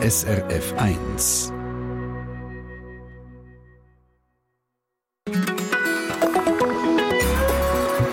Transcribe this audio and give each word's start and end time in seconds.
SRF 0.00 0.76
1. 0.78 1.50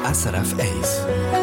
SRF 0.03 0.57
1. 0.57 1.34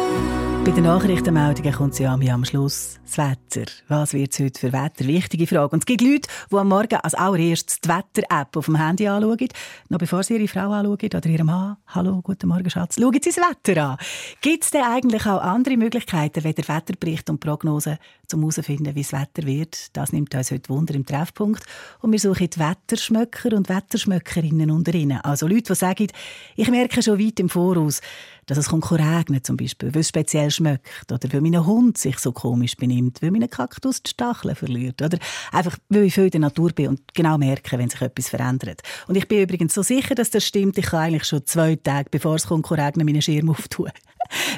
Bei 0.65 0.71
den 0.71 0.85
Nachrichtenmeldungen 0.85 1.73
kommt 1.73 1.93
sie 1.93 2.07
am 2.07 2.45
Schluss. 2.45 2.97
Das 3.03 3.17
Wetter. 3.17 3.69
Was 3.89 4.13
wird 4.13 4.31
es 4.31 4.39
heute 4.39 4.59
für 4.59 4.71
Wetter? 4.71 5.05
Wichtige 5.05 5.45
Frage. 5.45 5.73
Und 5.73 5.79
es 5.79 5.85
gibt 5.85 6.01
Leute, 6.01 6.29
die 6.49 6.55
am 6.55 6.69
Morgen 6.69 6.95
als 6.95 7.13
allererstes 7.13 7.81
die 7.81 7.89
Wetter-App 7.89 8.55
auf 8.55 8.65
dem 8.65 8.77
Handy 8.77 9.07
anschauen. 9.07 9.49
Noch 9.89 9.99
bevor 9.99 10.23
sie 10.23 10.35
ihre 10.35 10.47
Frau 10.47 10.71
anschauen 10.71 10.97
oder 11.13 11.25
ihrem 11.25 11.47
Mann. 11.47 11.77
Hallo, 11.87 12.21
guten 12.23 12.47
Morgen, 12.47 12.69
Schatz. 12.69 12.95
Schauen 12.97 13.13
Sie 13.13 13.19
das 13.19 13.37
Wetter 13.37 13.83
an. 13.83 13.97
Gibt 14.39 14.63
es 14.63 14.71
denn 14.71 14.83
eigentlich 14.83 15.25
auch 15.25 15.41
andere 15.41 15.75
Möglichkeiten, 15.75 16.45
wie 16.45 16.53
der 16.53 16.67
Wetterbericht 16.67 17.29
und 17.29 17.41
Prognosen, 17.41 17.97
um 18.33 18.39
herauszufinden, 18.39 18.95
wie 18.95 19.03
das 19.03 19.11
Wetter 19.11 19.45
wird? 19.45 19.95
Das 19.97 20.13
nimmt 20.13 20.33
uns 20.33 20.49
heute 20.49 20.69
Wunder 20.69 20.95
im 20.95 21.05
Treffpunkt. 21.05 21.63
Und 21.99 22.13
wir 22.13 22.19
suchen 22.19 22.49
die 22.49 22.59
Wetterschmöcker 22.59 23.55
und 23.55 23.67
Wetterschmöckerinnen 23.67 24.71
unter 24.71 24.95
ihnen. 24.95 25.19
Also 25.21 25.45
Leute, 25.45 25.73
die 25.73 25.75
sagen, 25.75 26.07
ich 26.55 26.71
merke 26.71 27.03
schon 27.03 27.19
weit 27.19 27.39
im 27.41 27.49
Voraus, 27.49 28.01
dass 28.45 28.57
es 28.57 28.69
kommt 28.69 28.91
regnen 28.91 29.43
zum 29.43 29.57
Beispiel, 29.57 29.93
weil 29.93 30.01
es 30.01 30.09
speziell 30.09 30.51
schmeckt 30.51 31.11
oder 31.11 31.31
weil 31.31 31.41
mein 31.41 31.65
Hund 31.65 31.97
sich 31.97 32.19
so 32.19 32.31
komisch 32.31 32.75
benimmt, 32.75 33.21
weil 33.21 33.31
mein 33.31 33.49
Kaktus 33.49 34.03
die 34.03 34.09
Stacheln 34.09 34.55
verliert 34.55 35.01
oder 35.01 35.17
einfach, 35.51 35.77
weil 35.89 36.03
ich 36.03 36.13
viel 36.13 36.25
in 36.25 36.31
der 36.31 36.41
Natur 36.41 36.71
bin 36.71 36.89
und 36.89 37.01
genau 37.13 37.37
merke, 37.37 37.77
wenn 37.77 37.89
sich 37.89 38.01
etwas 38.01 38.29
verändert. 38.29 38.81
Und 39.07 39.15
ich 39.15 39.27
bin 39.27 39.41
übrigens 39.41 39.73
so 39.73 39.81
sicher, 39.81 40.15
dass 40.15 40.29
das 40.29 40.45
stimmt, 40.45 40.77
ich 40.77 40.85
kann 40.85 40.99
eigentlich 40.99 41.25
schon 41.25 41.45
zwei 41.45 41.75
Tage, 41.75 42.09
bevor 42.09 42.35
es 42.35 42.47
kommt, 42.47 42.69
regnen, 42.71 43.05
meinen 43.05 43.21
Schirm 43.21 43.49
auftun. 43.49 43.91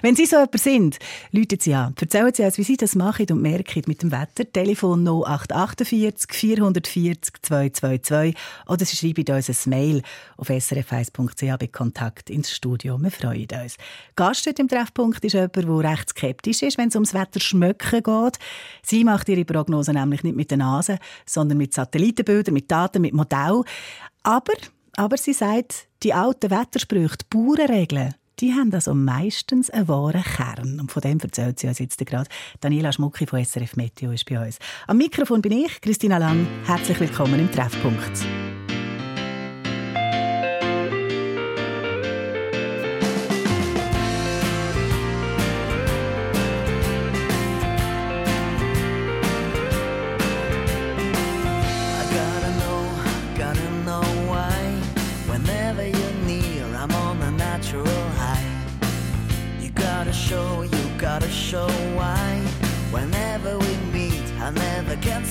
Wenn 0.01 0.15
Sie 0.15 0.25
so 0.25 0.37
jemand 0.37 0.59
sind, 0.59 0.99
rufen 1.33 1.59
Sie 1.59 1.73
an. 1.73 1.95
Erzählen 1.99 2.33
Sie 2.33 2.43
uns, 2.43 2.57
wie 2.57 2.63
Sie 2.63 2.77
das 2.77 2.95
machen 2.95 3.27
und 3.31 3.41
merken 3.41 3.83
mit 3.87 4.01
dem 4.01 4.11
Wetter. 4.11 4.51
Telefon 4.51 5.07
0848 5.07 6.31
440 6.31 7.33
222 7.41 8.35
oder 8.67 8.85
Sie 8.85 8.95
schreiben 8.95 9.35
uns 9.35 9.49
ein 9.49 9.69
Mail 9.69 10.01
auf 10.37 10.49
srf1.ch 10.49 11.57
bei 11.59 11.67
Kontakt 11.67 12.29
ins 12.29 12.51
Studio. 12.51 12.97
Wir 13.01 13.11
freuen 13.11 13.47
uns. 13.63 13.77
Gast 14.15 14.47
heute 14.47 14.61
im 14.61 14.67
Treffpunkt 14.67 15.23
ist 15.23 15.33
jemand, 15.33 15.55
der 15.55 15.91
recht 15.91 16.09
skeptisch 16.09 16.61
ist, 16.61 16.77
wenn 16.77 16.89
es 16.89 16.95
ums 16.95 17.13
Wetter 17.13 17.39
schmöcken 17.39 18.03
geht. 18.03 18.39
Sie 18.83 19.03
macht 19.03 19.29
ihre 19.29 19.45
Prognose 19.45 19.93
nämlich 19.93 20.23
nicht 20.23 20.35
mit 20.35 20.51
der 20.51 20.57
Nase, 20.57 20.99
sondern 21.25 21.57
mit 21.57 21.73
Satellitenbildern, 21.73 22.53
mit 22.53 22.71
Daten, 22.71 23.01
mit 23.01 23.13
Modell. 23.13 23.63
Aber, 24.23 24.53
aber 24.95 25.17
sie 25.17 25.33
sagt, 25.33 25.87
die 26.03 26.13
alten 26.13 26.51
Wettersprüche, 26.51 27.17
die 27.17 27.25
Bauernregeln, 27.29 28.15
die 28.39 28.53
haben 28.53 28.73
also 28.73 28.93
meistens 28.93 29.69
einen 29.69 29.87
wahren 29.87 30.23
Kern. 30.23 30.79
Und 30.79 30.91
von 30.91 31.01
dem 31.01 31.19
erzählt 31.19 31.59
sie 31.59 31.67
uns 31.67 31.79
jetzt 31.79 32.05
gerade. 32.05 32.29
Daniela 32.61 32.91
Schmucki 32.91 33.25
von 33.25 33.43
SRF 33.43 33.75
Meteo 33.75 34.11
ist 34.11 34.25
bei 34.25 34.43
uns. 34.43 34.59
Am 34.87 34.97
Mikrofon 34.97 35.41
bin 35.41 35.51
ich, 35.51 35.81
Christina 35.81 36.17
Lang. 36.17 36.45
Herzlich 36.65 36.99
willkommen 36.99 37.39
im 37.39 37.51
Treffpunkt. 37.51 38.25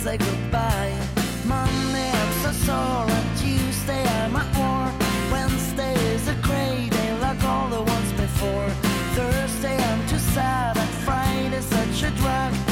Say 0.05 0.19
goodbye. 0.19 0.93
Monday 1.47 2.11
I'm 2.11 2.33
so 2.43 2.53
sore, 2.67 3.07
and 3.09 3.39
Tuesday 3.39 4.05
I'm 4.21 4.37
at 4.37 4.51
war. 4.59 4.87
Wednesday 5.33 5.95
is 6.15 6.29
a 6.29 6.35
great 6.43 6.91
day 6.91 7.19
like 7.21 7.43
all 7.43 7.69
the 7.69 7.81
ones 7.81 8.13
before. 8.13 8.69
Thursday 9.17 9.77
I'm 9.77 10.07
too 10.07 10.19
sad, 10.19 10.77
and 10.77 10.91
Friday's 11.05 11.65
such 11.65 12.03
a 12.03 12.11
drag. 12.17 12.64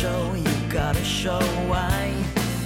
Show, 0.00 0.34
you 0.34 0.54
gotta 0.68 1.02
show 1.02 1.40
why. 1.70 2.12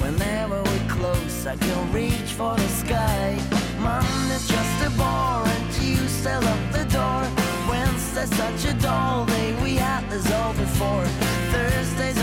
Whenever 0.02 0.60
we're 0.62 0.88
close, 0.88 1.46
I 1.46 1.54
can 1.56 1.92
reach 1.92 2.30
for 2.38 2.56
the 2.56 2.68
sky. 2.82 3.38
Monday's 3.78 4.48
just 4.48 4.86
a 4.88 4.91
bore, 4.98 5.46
and 5.54 5.66
Tuesday 5.72 6.36
lock 6.46 6.62
the 6.72 6.84
door. 6.98 7.22
Wednesday's 7.69 8.34
such 8.36 8.64
a 8.72 8.74
dull 8.82 9.26
day, 9.26 9.54
we 9.62 9.76
had 9.76 10.02
this 10.10 10.26
all 10.32 10.54
before. 10.54 11.06
Thursday's 11.52 12.20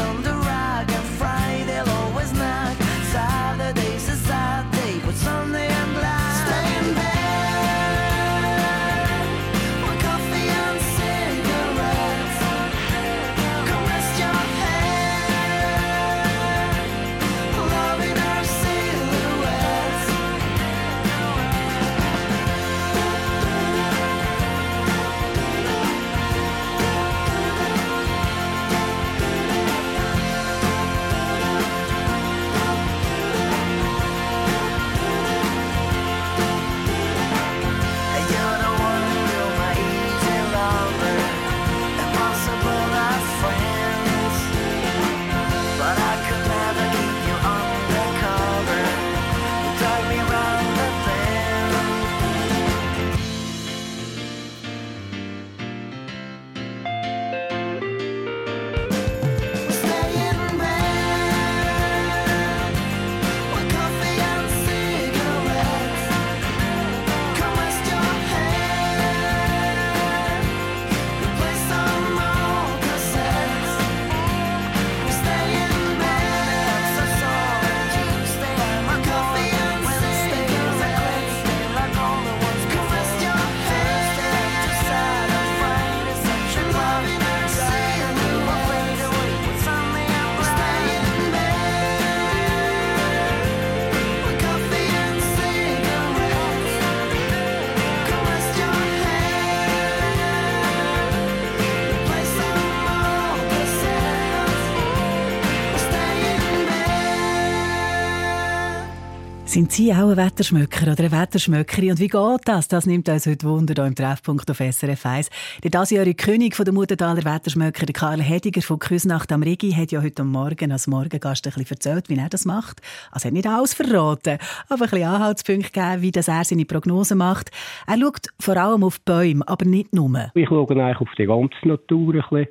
Sind 109.57 109.71
Sie 109.71 109.91
auch 109.91 110.11
ein 110.11 110.17
Wetterschmöcker 110.17 110.91
oder 110.91 110.99
eine 110.99 111.11
Wetterschmöckerin? 111.11 111.89
Und 111.89 111.99
wie 111.99 112.09
geht 112.09 112.41
das? 112.45 112.67
Das 112.67 112.85
nimmt 112.85 113.09
uns 113.09 113.25
heute 113.25 113.47
Wunder 113.47 113.73
hier 113.75 113.87
im 113.87 113.95
Treffpunkt 113.95 114.51
auf 114.51 114.57
SRF 114.57 115.03
1. 115.03 115.31
Der 115.63 115.71
diesjährige 115.71 116.13
König 116.13 116.55
von 116.55 116.63
der 116.63 116.75
Muttertaler 116.75 117.25
Wetterschmöcker, 117.25 117.87
Karl 117.91 118.21
Hediger 118.21 118.61
von 118.61 118.77
Küsnacht 118.77 119.31
am 119.31 119.41
Rigi, 119.41 119.71
hat 119.71 119.91
ja 119.91 120.03
heute 120.03 120.23
Morgen 120.23 120.71
als 120.71 120.85
Morgengast 120.85 121.47
ein 121.47 121.53
bisschen 121.53 121.71
erzählt, 121.71 122.07
wie 122.07 122.19
er 122.19 122.29
das 122.29 122.45
macht. 122.45 122.81
Also 123.11 123.25
er 123.25 123.29
hat 123.29 123.33
nicht 123.33 123.47
alles 123.47 123.73
verraten, 123.73 124.37
aber 124.69 124.83
ein 124.83 124.89
bisschen 124.91 125.07
Anhaltspunkte 125.07 125.71
gegeben, 125.71 126.01
wie 126.03 126.11
das 126.11 126.27
er 126.27 126.43
seine 126.43 126.65
Prognosen 126.65 127.17
macht. 127.17 127.49
Er 127.87 127.97
schaut 127.97 128.27
vor 128.39 128.57
allem 128.57 128.83
auf 128.83 129.01
Bäume, 129.01 129.43
aber 129.47 129.65
nicht 129.65 129.91
nur. 129.91 130.29
Ich 130.35 130.49
schaue 130.49 130.69
eigentlich 130.69 131.01
auf 131.01 131.09
die 131.17 131.25
ganze 131.25 131.67
Natur 131.67 132.13
ein 132.13 132.21
bisschen. 132.21 132.47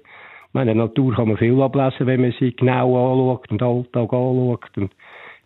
Meine 0.52 0.74
Natur 0.74 1.14
kann 1.14 1.28
man 1.28 1.36
viel 1.36 1.62
ablesen, 1.62 2.08
wenn 2.08 2.22
man 2.22 2.34
sie 2.40 2.50
genau 2.50 2.96
anschaut 2.96 3.48
und 3.52 3.62
Alltag 3.62 4.12
anschaut. 4.12 4.90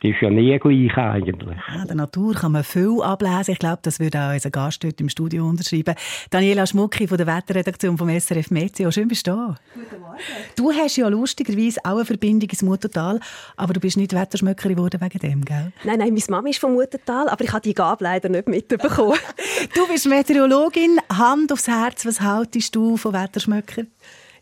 Die 0.03 0.11
ist 0.11 0.23
ja 0.23 0.31
nie 0.31 0.59
gleich 0.59 0.97
eigentlich. 0.97 1.59
Ja, 1.75 1.85
der 1.85 1.97
Natur 1.97 2.35
kann 2.35 2.53
man 2.53 2.65
viel 2.65 3.03
ablesen. 3.03 3.53
Ich 3.53 3.59
glaube, 3.59 3.81
das 3.83 4.01
würde 4.01 4.19
auch 4.19 4.33
unser 4.33 4.51
Gast 4.51 4.83
heute 4.85 5.03
im 5.03 5.09
Studio 5.09 5.47
unterschreiben. 5.47 5.95
Daniela 6.31 6.67
Schmucki 6.67 7.07
von 7.07 7.19
der 7.19 7.27
Wetterredaktion 7.27 7.99
vom 7.99 8.09
SRF 8.09 8.51
Meteo. 8.51 8.91
Schön 8.91 9.09
bist 9.09 9.27
du 9.27 9.33
da. 9.33 9.57
Guten 9.75 10.01
Morgen. 10.01 10.19
Du 10.57 10.73
hast 10.73 10.97
ja 10.97 11.09
lustigerweise 11.09 11.81
auch 11.85 11.97
eine 11.97 12.05
Verbindung 12.05 12.49
ins 12.49 12.63
Muttertal, 12.63 13.21
aber 13.57 13.75
du 13.75 13.81
bist 13.81 13.97
nicht 13.97 14.15
Wetterschmöckerin 14.15 14.77
geworden 14.77 15.01
wegen 15.01 15.19
dem, 15.19 15.45
gell? 15.45 15.73
Nein, 15.85 15.99
nein, 15.99 16.15
meine 16.15 16.25
Mama 16.31 16.49
ist 16.49 16.59
vom 16.59 16.73
Muttertal, 16.73 17.29
aber 17.29 17.45
ich 17.45 17.53
habe 17.53 17.63
die 17.63 17.75
Gabe 17.75 18.05
leider 18.05 18.29
nicht 18.29 18.49
mitbekommen. 18.49 19.19
du 19.75 19.87
bist 19.87 20.07
Meteorologin. 20.09 20.99
Hand 21.13 21.53
aufs 21.53 21.69
Herz, 21.69 22.07
was 22.07 22.21
haltest 22.21 22.75
du 22.75 22.97
von 22.97 23.13
Wetterschmöckern? 23.13 23.89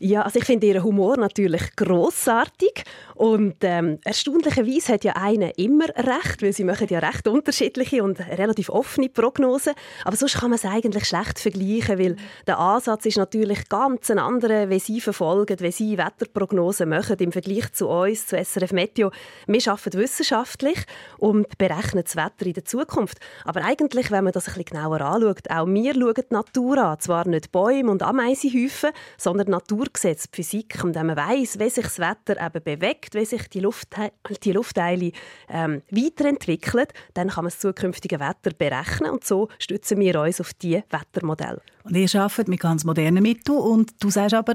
Ja, 0.00 0.22
also 0.22 0.38
ich 0.38 0.44
finde 0.44 0.66
ihren 0.68 0.84
Humor 0.84 1.16
natürlich 1.16 1.74
großartig 1.74 2.84
und 3.16 3.56
ähm, 3.62 3.98
erstaunlicherweise 4.04 4.92
hat 4.92 5.02
ja 5.02 5.14
einer 5.14 5.58
immer 5.58 5.86
recht, 5.88 6.40
weil 6.40 6.52
sie 6.52 6.62
machen 6.62 6.86
ja 6.88 7.00
recht 7.00 7.26
unterschiedliche 7.26 8.04
und 8.04 8.20
relativ 8.20 8.68
offene 8.68 9.08
Prognosen. 9.08 9.72
Aber 10.04 10.14
sonst 10.14 10.38
kann 10.38 10.50
man 10.50 10.58
es 10.58 10.64
eigentlich 10.64 11.04
schlecht 11.04 11.40
vergleichen, 11.40 11.98
weil 11.98 12.16
der 12.46 12.60
Ansatz 12.60 13.06
ist 13.06 13.16
natürlich 13.16 13.68
ganz 13.68 14.08
ein 14.08 14.20
anderer, 14.20 14.70
wie 14.70 14.78
sie 14.78 15.00
verfolgen, 15.00 15.58
wie 15.58 15.72
sie 15.72 15.98
Wetterprognosen 15.98 16.88
machen 16.88 17.16
im 17.18 17.32
Vergleich 17.32 17.72
zu 17.72 17.88
uns, 17.88 18.28
zu 18.28 18.36
SRF 18.36 18.70
Meteo. 18.70 19.10
Wir 19.48 19.60
arbeiten 19.66 19.98
wissenschaftlich 19.98 20.78
und 21.18 21.58
berechnen 21.58 22.04
das 22.04 22.14
Wetter 22.14 22.46
in 22.46 22.52
der 22.52 22.64
Zukunft. 22.64 23.18
Aber 23.44 23.64
eigentlich, 23.64 24.12
wenn 24.12 24.22
man 24.22 24.32
das 24.32 24.46
ein 24.46 24.54
bisschen 24.54 24.76
genauer 24.76 25.00
anschaut, 25.00 25.50
auch 25.50 25.66
wir 25.66 25.94
schauen 25.94 26.14
die 26.14 26.34
Natur 26.34 26.78
an. 26.78 27.00
Zwar 27.00 27.26
nicht 27.26 27.50
Bäume 27.50 27.90
und 27.90 28.04
Ameisenhäufen, 28.04 28.90
sondern 29.16 29.50
Naturgesetze, 29.88 30.29
die 30.29 30.37
Physik. 30.37 30.85
Und 30.85 30.94
man 30.94 31.17
weiss, 31.17 31.58
wie 31.58 31.70
sich 31.70 31.85
das 31.85 31.99
Wetter 31.99 32.40
eben 32.44 32.62
bewegt, 32.62 33.14
wie 33.14 33.25
sich 33.25 33.49
die, 33.49 33.61
Luftteile, 33.61 34.12
die 34.43 34.52
Luftteile 34.52 35.12
ähm, 35.49 35.82
weiterentwickeln, 35.90 36.87
dann 37.14 37.29
kann 37.29 37.44
man 37.44 37.50
das 37.50 37.61
zukünftige 37.61 38.20
Wetter 38.20 38.50
berechnen 38.56 39.11
und 39.11 39.25
so 39.25 39.49
stützen 39.58 40.00
wir 40.00 40.20
uns 40.20 40.40
auf 40.40 40.52
diese 40.55 40.85
Wettermodelle. 40.90 41.61
Und 41.85 41.96
ihr 41.96 42.20
arbeitet 42.20 42.49
mit 42.49 42.61
ganz 42.61 42.85
modernen 42.85 43.23
Mitteln 43.23 43.56
und 43.56 43.93
du 44.00 44.11
sagst 44.11 44.35
aber, 44.35 44.55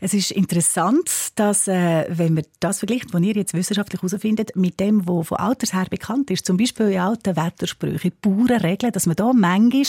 es 0.00 0.14
ist 0.14 0.32
interessant, 0.32 1.08
dass, 1.36 1.68
äh, 1.68 2.06
wenn 2.08 2.34
man 2.34 2.44
das 2.58 2.80
vergleicht, 2.80 3.14
was 3.14 3.22
ihr 3.22 3.36
jetzt 3.36 3.54
wissenschaftlich 3.54 4.02
herausfindet, 4.02 4.56
mit 4.56 4.80
dem, 4.80 5.06
was 5.06 5.28
von 5.28 5.38
Alters 5.38 5.72
her 5.72 5.86
bekannt 5.88 6.30
ist, 6.32 6.44
zum 6.44 6.56
Beispiel 6.56 6.88
in 6.88 6.98
alten 6.98 7.36
Wettersprüchen, 7.36 8.12
Bauernregeln, 8.20 8.92
dass 8.92 9.06
man 9.06 9.14
da 9.14 9.32
manchmal 9.32 9.84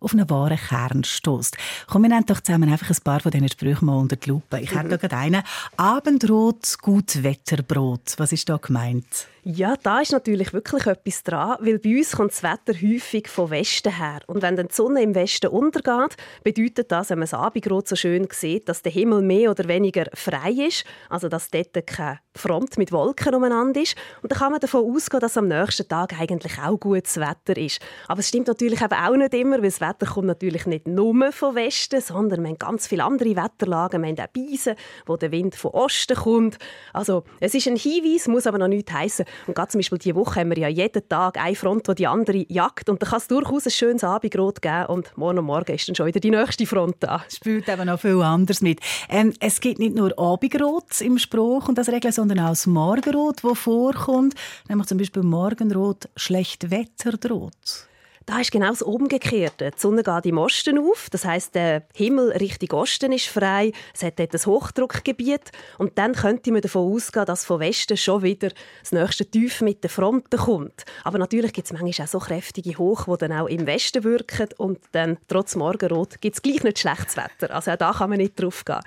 auf 0.00 0.12
einen 0.12 0.28
wahren 0.30 0.58
Kern 0.58 1.04
stößt. 1.04 1.56
Komm, 1.86 2.02
wir 2.02 2.08
nehmen 2.08 2.26
doch 2.26 2.40
zusammen 2.40 2.70
einfach 2.70 2.90
ein 2.90 2.96
paar 3.02 3.20
von 3.20 3.30
diesen 3.30 3.48
Sprüchen 3.48 3.86
mal 3.86 3.96
unter 3.96 4.16
die 4.16 4.28
Lupe. 4.28 4.60
Ich 4.60 4.74
habe 4.74 4.88
da 4.88 4.96
gerade 4.96 5.16
einen. 5.16 5.42
Abendrot, 5.76 6.76
gut 6.80 7.22
Wetterbrot. 7.22 8.14
Was 8.16 8.32
ist 8.32 8.48
da 8.48 8.56
gemeint? 8.56 9.28
Ja, 9.48 9.76
da 9.80 10.00
ist 10.00 10.10
natürlich 10.10 10.52
wirklich 10.52 10.86
etwas 10.86 11.22
dran, 11.22 11.56
weil 11.60 11.78
bei 11.78 11.98
uns 11.98 12.16
kommt 12.16 12.32
das 12.32 12.42
Wetter 12.42 12.72
häufig 12.82 13.28
von 13.28 13.48
Westen 13.50 13.96
her. 13.96 14.18
Und 14.26 14.42
wenn 14.42 14.56
dann 14.56 14.66
die 14.66 14.74
Sonne 14.74 15.02
im 15.02 15.14
Westen 15.14 15.46
untergeht, 15.46 16.16
bedeutet 16.42 16.90
das, 16.90 17.10
wenn 17.10 17.20
man 17.20 17.28
das 17.28 17.34
Abendrot 17.34 17.86
so 17.86 17.94
schön 17.94 18.26
sieht, 18.32 18.68
dass 18.68 18.82
der 18.82 18.90
Himmel 18.90 19.22
mehr 19.22 19.52
oder 19.52 19.68
weniger 19.68 20.06
frei 20.14 20.50
ist, 20.50 20.84
also 21.08 21.28
dass 21.28 21.48
dort 21.48 21.86
keine 21.86 22.18
Front 22.34 22.76
mit 22.76 22.90
Wolken 22.90 23.36
umeinander 23.36 23.80
ist. 23.80 23.94
Und 24.20 24.32
dann 24.32 24.38
kann 24.40 24.50
man 24.50 24.60
davon 24.60 24.92
ausgehen, 24.92 25.20
dass 25.20 25.38
am 25.38 25.46
nächsten 25.46 25.86
Tag 25.86 26.20
eigentlich 26.20 26.58
auch 26.58 26.80
gutes 26.80 27.16
Wetter 27.16 27.56
ist. 27.56 27.80
Aber 28.08 28.18
es 28.18 28.28
stimmt 28.28 28.48
natürlich 28.48 28.82
eben 28.82 28.94
auch 28.94 29.14
nicht 29.14 29.32
immer, 29.32 29.58
weil 29.58 29.70
das 29.70 29.80
Wetter 29.80 30.06
kommt 30.06 30.26
natürlich 30.26 30.66
nicht 30.66 30.88
nur 30.88 31.30
von 31.30 31.54
Westen, 31.54 32.00
sondern 32.00 32.42
wir 32.42 32.48
haben 32.48 32.58
ganz 32.58 32.88
viele 32.88 33.04
andere 33.04 33.36
Wetterlagen. 33.36 34.02
Wir 34.02 34.08
haben 34.08 34.18
auch 34.18 34.26
Beisen, 34.26 34.74
wo 35.06 35.16
der 35.16 35.30
Wind 35.30 35.54
von 35.54 35.70
Osten 35.70 36.16
kommt. 36.16 36.58
Also 36.92 37.22
es 37.38 37.54
ist 37.54 37.68
ein 37.68 37.76
Hinweis, 37.76 38.26
muss 38.26 38.48
aber 38.48 38.58
noch 38.58 38.66
nicht 38.66 38.92
heißen, 38.92 39.24
und 39.46 39.54
gerade 39.54 39.68
zum 39.68 39.78
Beispiel 39.78 39.98
diese 39.98 40.14
Woche 40.14 40.40
haben 40.40 40.50
wir 40.50 40.58
ja 40.58 40.68
jeden 40.68 41.08
Tag 41.08 41.38
eine 41.38 41.54
Front, 41.54 41.88
die 41.88 41.94
die 41.94 42.06
andere 42.06 42.44
jagt. 42.48 42.88
Und 42.88 43.02
da 43.02 43.06
kann 43.06 43.18
es 43.18 43.28
durchaus 43.28 43.66
ein 43.66 43.70
schönes 43.70 44.04
Abendrot 44.04 44.62
geben. 44.62 44.86
Und 44.86 45.16
morgen 45.16 45.38
und 45.38 45.44
morgen 45.44 45.74
ist 45.74 45.88
dann 45.88 45.94
schon 45.94 46.06
wieder 46.06 46.20
die 46.20 46.30
nächste 46.30 46.66
Front 46.66 46.96
da. 47.00 47.24
Spielt 47.28 47.68
eben 47.68 47.86
noch 47.86 48.00
viel 48.00 48.20
anderes 48.22 48.60
mit. 48.60 48.80
Ähm, 49.08 49.32
es 49.40 49.60
gibt 49.60 49.78
nicht 49.78 49.94
nur 49.94 50.18
Abendrot 50.18 51.00
im 51.00 51.18
Spruch 51.18 51.68
und 51.68 51.78
das 51.78 51.88
Regeln, 51.88 52.12
sondern 52.12 52.40
auch 52.40 52.50
das 52.50 52.66
Morgenrot, 52.66 53.42
das 53.42 53.58
vorkommt. 53.58 54.34
Nämlich 54.68 54.86
zum 54.86 54.98
Beispiel 54.98 55.22
Morgenrot, 55.22 56.08
schlecht 56.16 56.70
Wetter 56.70 57.12
droht. 57.12 57.88
Da 58.26 58.40
ist 58.40 58.50
genau 58.50 58.70
das 58.70 58.82
Umgekehrte. 58.82 59.70
Die 59.70 59.80
Sonne 59.80 60.02
geht 60.02 60.26
im 60.26 60.38
Osten 60.38 60.78
auf, 60.80 61.06
das 61.12 61.24
heißt 61.24 61.54
der 61.54 61.84
Himmel 61.94 62.32
Richtung 62.32 62.80
Osten 62.80 63.12
ist 63.12 63.28
frei, 63.28 63.70
es 63.94 64.02
hat 64.02 64.18
dort 64.18 64.34
ein 64.34 64.46
Hochdruckgebiet 64.46 65.52
und 65.78 65.96
dann 65.96 66.12
könnte 66.12 66.50
man 66.50 66.60
davon 66.60 66.92
ausgehen, 66.92 67.24
dass 67.24 67.44
von 67.44 67.60
Westen 67.60 67.96
schon 67.96 68.22
wieder 68.22 68.48
das 68.80 68.90
nächste 68.90 69.26
Tief 69.26 69.60
mit 69.60 69.84
den 69.84 69.90
Fronten 69.90 70.38
kommt. 70.38 70.84
Aber 71.04 71.18
natürlich 71.18 71.52
gibt 71.52 71.66
es 71.66 71.72
manchmal 71.72 72.04
auch 72.04 72.10
so 72.10 72.18
kräftige 72.18 72.76
Hoch, 72.76 73.04
die 73.04 73.18
dann 73.18 73.32
auch 73.32 73.46
im 73.46 73.64
Westen 73.64 74.02
wirken 74.02 74.48
und 74.56 74.80
dann 74.90 75.18
trotz 75.28 75.54
Morgenrot 75.54 76.20
gibt 76.20 76.34
es 76.34 76.42
gleich 76.42 76.64
nicht 76.64 76.80
schlechtes 76.80 77.16
Wetter. 77.16 77.54
Also 77.54 77.70
auch 77.70 77.76
da 77.76 77.92
kann 77.92 78.10
man 78.10 78.18
nicht 78.18 78.42
drauf 78.42 78.64
gehen. 78.64 78.80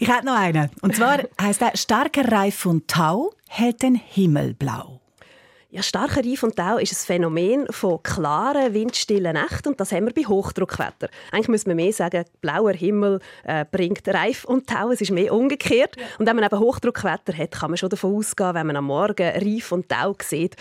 Ich 0.00 0.08
hätte 0.08 0.26
noch 0.26 0.36
einen. 0.36 0.68
Und 0.82 0.96
zwar 0.96 1.20
heißt 1.40 1.60
der 1.60 1.76
starker 1.76 2.30
Reif 2.30 2.56
von 2.56 2.84
Tau 2.88 3.30
hält 3.48 3.82
den 3.82 3.94
Himmel 3.94 4.52
blau. 4.54 5.03
Ja, 5.74 5.82
starker 5.82 6.24
Reif 6.24 6.44
und 6.44 6.54
Tau 6.54 6.76
ist 6.78 6.92
ein 6.92 7.04
Phänomen 7.04 7.66
von 7.68 8.00
klaren, 8.00 8.74
windstillen 8.74 9.32
Nächten 9.32 9.70
und 9.70 9.80
das 9.80 9.90
haben 9.90 10.06
wir 10.06 10.14
bei 10.14 10.22
Hochdruckwetter. 10.22 11.08
Eigentlich 11.32 11.48
müsste 11.48 11.70
man 11.70 11.74
mehr 11.78 11.92
sagen, 11.92 12.24
blauer 12.40 12.74
Himmel 12.74 13.18
äh, 13.42 13.64
bringt 13.68 14.06
Reif 14.06 14.44
und 14.44 14.68
Tau, 14.68 14.92
es 14.92 15.00
ist 15.00 15.10
mehr 15.10 15.34
umgekehrt. 15.34 15.96
Ja. 15.96 16.04
Und 16.20 16.28
wenn 16.28 16.36
man 16.36 16.44
eben 16.44 16.60
Hochdruckwetter 16.60 17.36
hat, 17.36 17.50
kann 17.50 17.72
man 17.72 17.76
schon 17.76 17.88
davon 17.88 18.14
ausgehen, 18.14 18.54
wenn 18.54 18.68
man 18.68 18.76
am 18.76 18.84
Morgen 18.84 19.28
Reif 19.28 19.72
und 19.72 19.88
Tau 19.88 20.14
sieht, 20.22 20.54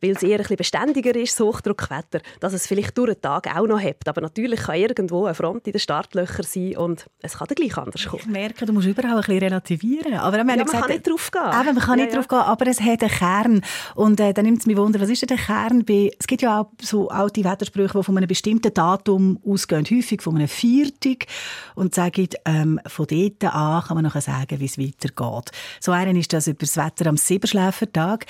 weil 0.00 0.10
es 0.10 0.22
eher 0.22 0.40
ein 0.40 0.56
beständiger 0.56 1.14
ist, 1.14 1.38
das 1.38 1.46
Hochdruckwetter, 1.46 2.20
dass 2.40 2.52
es 2.52 2.66
vielleicht 2.66 2.96
durch 2.96 3.14
den 3.14 3.22
Tag 3.22 3.54
auch 3.56 3.66
noch 3.66 3.80
hebt. 3.80 4.08
Aber 4.08 4.20
natürlich 4.20 4.60
kann 4.60 4.76
irgendwo 4.76 5.24
eine 5.24 5.34
Front 5.34 5.66
in 5.66 5.72
den 5.72 5.80
Startlöchern 5.80 6.44
sein 6.44 6.76
und 6.76 7.06
es 7.20 7.38
kann 7.38 7.48
dann 7.48 7.54
gleich 7.56 7.76
anders 7.76 8.06
kommen. 8.06 8.22
Ich 8.22 8.28
merke, 8.28 8.66
du 8.66 8.72
musst 8.72 8.86
überall 8.86 9.12
ein 9.12 9.16
bisschen 9.18 9.38
relativieren. 9.38 10.14
Aber 10.14 10.36
ja, 10.38 10.44
man 10.44 10.58
gesagt, 10.58 10.82
kann 10.82 10.90
nicht 10.90 11.08
drauf 11.08 11.30
gehen. 11.30 11.42
Eben, 11.42 11.74
man 11.74 11.84
kann 11.84 11.98
ja, 11.98 12.04
nicht 12.04 12.14
ja. 12.14 12.20
drauf 12.20 12.28
gehen, 12.28 12.38
aber 12.38 12.66
es 12.66 12.80
hat 12.80 13.02
einen 13.02 13.10
Kern. 13.10 13.62
Und 13.94 14.20
äh, 14.20 14.32
dann 14.32 14.44
nimmt 14.44 14.60
es 14.60 14.66
mich 14.66 14.76
wunder, 14.76 15.00
was 15.00 15.08
ist 15.08 15.22
denn 15.22 15.28
der 15.28 15.38
Kern? 15.38 15.84
Bei, 15.84 16.10
es 16.18 16.26
gibt 16.26 16.42
ja 16.42 16.60
auch 16.60 16.70
so 16.80 17.08
alte 17.08 17.44
Wettersprüche, 17.44 17.98
die 17.98 18.04
von 18.04 18.16
einem 18.16 18.28
bestimmten 18.28 18.72
Datum 18.72 19.38
ausgehen, 19.44 19.84
häufig 19.90 20.22
von 20.22 20.36
einem 20.36 20.48
Viertag 20.48 21.26
und 21.74 21.94
sagen, 21.94 22.28
ähm, 22.44 22.80
von 22.86 23.06
dort 23.06 23.44
an 23.44 23.82
kann 23.84 23.94
man 23.94 24.04
nachher 24.04 24.20
sagen, 24.20 24.60
wie 24.60 24.66
es 24.66 24.78
weitergeht. 24.78 25.52
So 25.80 25.92
einen 25.92 26.16
ist 26.16 26.32
das 26.32 26.46
über 26.46 26.58
das 26.60 26.76
Wetter 26.76 27.06
am 27.06 27.16
Siebenschläfertag. 27.16 28.26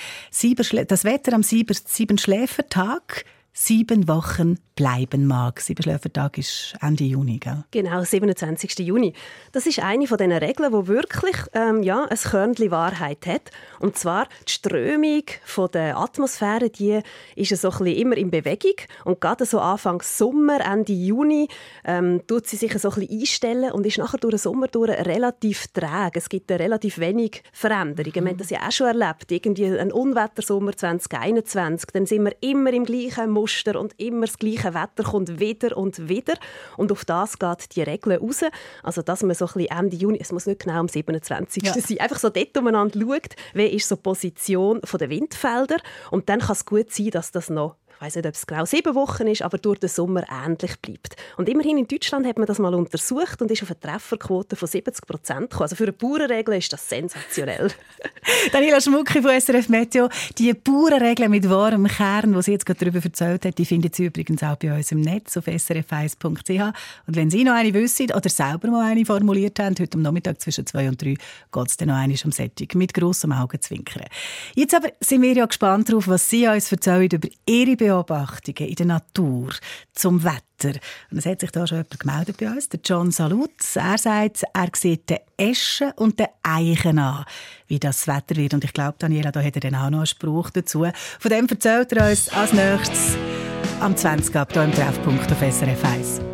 Das 0.87 1.03
Wetter 1.03 1.33
am 1.33 1.43
sieben, 1.49 1.75
sieben 1.85 2.17
Schläfertag 2.19 3.25
sieben 3.53 4.07
Wochen 4.07 4.59
bleiben 4.79 5.27
mag. 5.27 5.59
Siebenschläfertag 5.59 6.37
ist 6.37 6.73
Ende 6.81 7.03
Juni, 7.03 7.37
gell? 7.37 7.65
Genau, 7.71 8.01
27. 8.01 8.79
Juni. 8.79 9.11
Das 9.51 9.65
ist 9.65 9.79
eine 9.79 10.07
von 10.07 10.17
diesen 10.17 10.31
Regeln, 10.31 10.71
die 10.71 10.87
wirklich 10.87 11.35
ähm, 11.53 11.83
ja, 11.83 12.05
ein 12.05 12.17
Körnchen 12.17 12.71
Wahrheit 12.71 13.25
hat. 13.25 13.51
Und 13.81 13.97
zwar 13.97 14.29
die 14.47 14.53
Strömung 14.53 15.23
von 15.43 15.69
der 15.71 15.97
Atmosphäre, 15.97 16.69
die 16.69 17.01
ist 17.35 17.53
so 17.57 17.69
ein 17.71 17.87
immer 17.87 18.15
in 18.15 18.31
Bewegung. 18.31 18.75
Und 19.03 19.19
gerade 19.19 19.45
so 19.45 19.59
Anfang 19.59 20.01
Sommer, 20.01 20.61
Ende 20.65 20.93
Juni, 20.93 21.49
ähm, 21.83 22.21
tut 22.25 22.47
sie 22.47 22.55
sich 22.55 22.71
so 22.79 22.89
ein 22.89 23.01
bisschen 23.01 23.19
einstellen 23.19 23.71
und 23.73 23.85
ist 23.85 23.97
nachher 23.97 24.17
durch 24.17 24.35
den 24.35 24.39
Sommer 24.39 24.69
durch 24.69 24.91
relativ 24.91 25.67
träge. 25.73 26.19
Es 26.19 26.29
gibt 26.29 26.49
relativ 26.49 26.99
wenig 26.99 27.43
Veränderungen. 27.51 28.13
Mhm. 28.15 28.25
Wir 28.25 28.31
haben 28.31 28.37
das 28.37 28.49
ja 28.49 28.59
auch 28.65 28.71
schon 28.71 28.87
erlebt. 28.87 29.29
Irgendwie 29.29 29.77
ein 29.77 29.91
Unwettersommer 29.91 30.71
2021, 30.71 31.89
dann 31.91 32.05
sind 32.05 32.23
wir 32.23 32.33
immer 32.39 32.71
im 32.71 32.85
gleichen 32.85 33.29
Muster 33.29 33.77
und 33.77 33.93
immer 33.99 34.25
das 34.25 34.39
gleiche 34.39 34.68
Wetter 34.73 35.03
kommt 35.03 35.39
wieder 35.39 35.77
und 35.77 36.09
wieder. 36.09 36.35
Und 36.77 36.91
auf 36.91 37.05
das 37.05 37.39
geht 37.39 37.75
die 37.75 37.81
Regel 37.81 38.17
raus. 38.17 38.41
Also, 38.83 39.01
dass 39.01 39.23
man 39.23 39.35
so 39.35 39.45
ein 39.45 39.53
bisschen 39.53 39.77
Ende 39.77 39.97
Juni, 39.97 40.19
es 40.21 40.31
muss 40.31 40.45
nicht 40.45 40.61
genau 40.61 40.79
am 40.79 40.87
27. 40.87 41.63
Ja. 41.63 41.73
sein, 41.73 41.99
einfach 41.99 42.19
so 42.19 42.29
dort 42.29 42.57
umeinander 42.57 42.99
schaut, 42.99 43.35
wie 43.53 43.67
ist 43.67 43.87
so 43.87 43.95
die 43.95 44.01
Position 44.01 44.81
der 44.81 45.09
Windfelder. 45.09 45.77
Und 46.11 46.29
dann 46.29 46.39
kann 46.39 46.53
es 46.53 46.65
gut 46.65 46.91
sein, 46.91 47.09
dass 47.11 47.31
das 47.31 47.49
noch 47.49 47.75
ich 47.99 48.05
weiß 48.05 48.15
nicht, 48.15 48.27
ob 48.27 48.33
es 48.33 48.47
genau 48.47 48.63
sieben 48.63 48.95
Wochen 48.95 49.27
ist, 49.27 49.41
aber 49.41 49.57
durch 49.57 49.79
den 49.79 49.89
Sommer 49.89 50.23
ähnlich 50.45 50.79
bleibt. 50.79 51.17
Und 51.35 51.49
immerhin 51.49 51.77
in 51.77 51.85
Deutschland 51.85 52.25
hat 52.25 52.37
man 52.37 52.47
das 52.47 52.57
mal 52.57 52.73
untersucht 52.73 53.41
und 53.41 53.51
ist 53.51 53.61
auf 53.61 53.71
eine 53.71 53.79
Trefferquote 53.81 54.55
von 54.55 54.69
70 54.69 55.05
Prozent 55.05 55.49
gekommen. 55.49 55.63
Also 55.63 55.75
für 55.75 55.83
eine 55.83 55.91
Bauernregel 55.91 56.55
ist 56.55 56.71
das 56.71 56.87
sensationell. 56.87 57.69
Daniela 58.53 58.79
Schmucki 58.79 59.21
von 59.21 59.37
SRF 59.37 59.67
Meteo. 59.67 60.07
Die 60.37 60.53
Bauernregel 60.53 61.27
mit 61.27 61.49
wahrem 61.49 61.87
Kern, 61.87 62.31
die 62.31 62.41
sie 62.41 62.53
jetzt 62.53 62.65
gerade 62.65 62.79
darüber 62.79 63.03
erzählt 63.03 63.43
hat, 63.43 63.57
die 63.57 63.65
findet 63.65 63.95
Sie 63.95 64.05
übrigens 64.05 64.43
auch 64.43 64.55
bei 64.55 64.73
uns 64.73 64.93
im 64.93 65.01
Netz 65.01 65.35
auf 65.35 65.47
srf1.ch. 65.47 66.73
Und 67.05 67.15
wenn 67.17 67.29
Sie 67.29 67.43
noch 67.43 67.55
eine 67.55 67.73
wissen 67.73 68.13
oder 68.13 68.29
selber 68.29 68.69
mal 68.69 68.89
eine 68.89 69.05
formuliert 69.05 69.59
haben, 69.59 69.75
heute 69.77 69.97
am 69.97 70.03
Nachmittag 70.03 70.39
zwischen 70.39 70.65
zwei 70.65 70.87
und 70.87 71.01
drei 71.01 71.15
geht 71.51 71.67
es 71.67 71.75
dann 71.75 71.89
noch 71.89 71.95
einmal 71.95 72.17
um 72.23 72.31
Sättig 72.31 72.75
mit 72.75 72.93
grossem 72.93 73.33
Augenzwinkern. 73.33 74.05
Jetzt 74.55 74.73
aber 74.73 74.87
sind 75.01 75.21
wir 75.21 75.33
ja 75.33 75.45
gespannt 75.45 75.89
darauf, 75.89 76.07
was 76.07 76.29
Sie 76.29 76.47
uns 76.47 76.71
erzählen 76.71 77.09
über 77.11 77.27
Ihre 77.45 77.88
Beobachtungen 77.89 78.69
in 78.69 78.75
der 78.75 78.85
Natur 78.85 79.49
zum 79.93 80.23
Wetter. 80.23 80.79
Und 81.09 81.17
es 81.17 81.25
hat 81.25 81.39
sich 81.41 81.51
da 81.51 81.65
schon 81.65 81.79
jemand 81.79 81.99
gemeldet 81.99 82.37
bei 82.37 82.47
uns, 82.47 82.69
der 82.69 82.79
John 82.85 83.09
Salutz. 83.09 83.75
Er 83.77 83.97
sagt, 83.97 84.43
er 84.53 84.69
sieht 84.75 85.09
den 85.09 85.17
Eschen 85.37 85.91
und 85.95 86.19
den 86.19 86.27
Eichen 86.43 86.99
an, 86.99 87.25
wie 87.67 87.79
das 87.79 88.07
Wetter 88.07 88.35
wird. 88.35 88.53
Und 88.53 88.63
ich 88.63 88.73
glaube, 88.73 88.95
Daniela, 88.99 89.31
da 89.31 89.41
hat 89.41 89.55
er 89.55 89.61
dann 89.61 89.75
auch 89.75 89.89
noch 89.89 89.99
einen 89.99 90.05
Spruch 90.05 90.51
dazu. 90.51 90.85
Von 91.19 91.31
dem 91.31 91.47
erzählt 91.47 91.91
er 91.93 92.09
uns 92.09 92.29
als 92.29 92.53
nächstes 92.53 93.17
am 93.79 93.95
20. 93.95 94.35
Ab 94.35 94.53
hier 94.53 94.63
im 94.63 94.71
Treffpunkt 94.71 95.31
auf 95.31 95.39
SRF 95.39 95.83
1. 95.83 96.28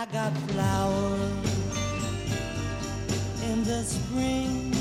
I 0.00 0.06
got 0.06 0.32
flowers 0.48 1.20
in 3.44 3.62
the 3.64 3.82
spring. 3.82 4.72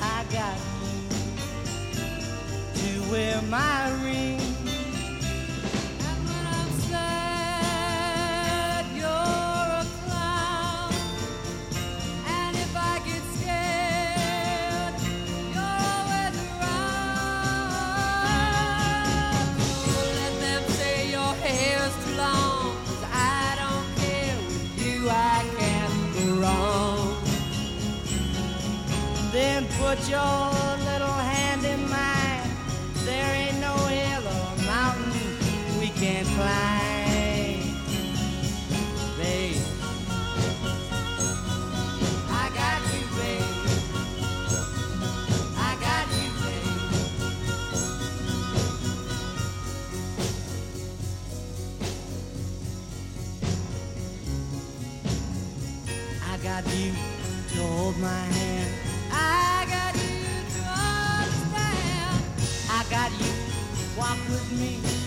I 0.00 0.24
got 0.32 0.56
you 2.74 3.02
to 3.02 3.10
wear 3.12 3.42
my 3.50 3.90
ring. 3.96 4.01
Your 30.12 30.18
little 30.90 31.18
hand 31.32 31.64
in 31.64 31.88
mine. 31.88 32.50
There 33.06 33.34
ain't 33.34 33.58
no 33.60 33.74
hill 33.96 34.24
or 34.36 34.50
mountain 34.66 35.32
we 35.80 35.88
can't 36.02 36.28
climb. 36.36 37.62
Babe, 39.16 39.56
I 42.28 42.46
got 42.60 42.80
you, 42.92 43.04
babe. 43.16 43.54
I 45.56 45.72
got 45.86 46.06
you, 46.20 46.28
babe. 46.42 46.80
I 56.30 56.32
got 56.48 56.62
you 56.76 56.92
to 57.54 57.60
hold 57.66 57.96
my 57.98 58.24
hand. 58.36 58.51
Me. 64.58 65.01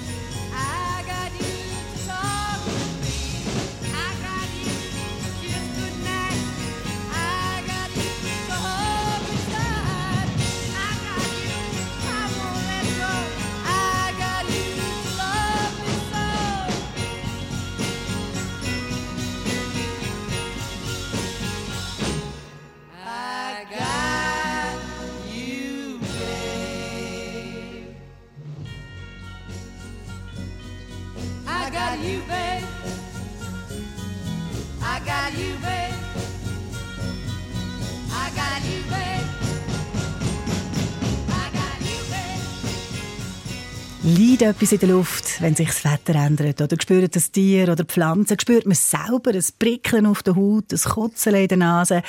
Liegt 44.08 44.44
etwas 44.44 44.72
in 44.72 44.78
der 44.78 44.90
Luft, 44.90 45.42
wenn 45.42 45.56
sich 45.56 45.68
das 45.68 45.84
Wetter 45.84 46.14
ändert? 46.14 46.62
Oder 46.62 46.78
spürt 46.80 47.16
das 47.16 47.32
Tier 47.32 47.64
oder 47.64 47.78
die 47.78 47.86
Pflanze? 47.86 48.38
Spürt 48.40 48.68
man 48.68 48.76
selber? 48.76 49.32
Ein 49.32 49.44
Prickeln 49.58 50.06
auf 50.06 50.22
der 50.22 50.36
Haut, 50.36 50.72
ein 50.72 50.80
Kotzen 50.80 51.34
in 51.34 51.48
der 51.48 51.58
Nase? 51.58 52.04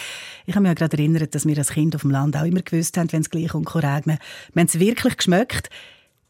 Ich 0.44 0.54
habe 0.54 0.60
mich 0.60 0.68
ja 0.68 0.74
gerade 0.74 0.98
erinnert, 0.98 1.34
dass 1.34 1.46
wir 1.46 1.56
als 1.56 1.70
Kind 1.70 1.94
auf 1.94 2.02
dem 2.02 2.10
Land 2.10 2.36
auch 2.36 2.44
immer 2.44 2.60
gewusst 2.60 2.98
haben, 2.98 3.10
wenn 3.12 3.22
es 3.22 3.30
gleich 3.30 3.54
und 3.54 3.74
regnet. 3.74 4.20
Wir 4.52 4.60
haben 4.60 4.68
es 4.68 4.78
wirklich 4.78 5.16
geschmeckt, 5.16 5.70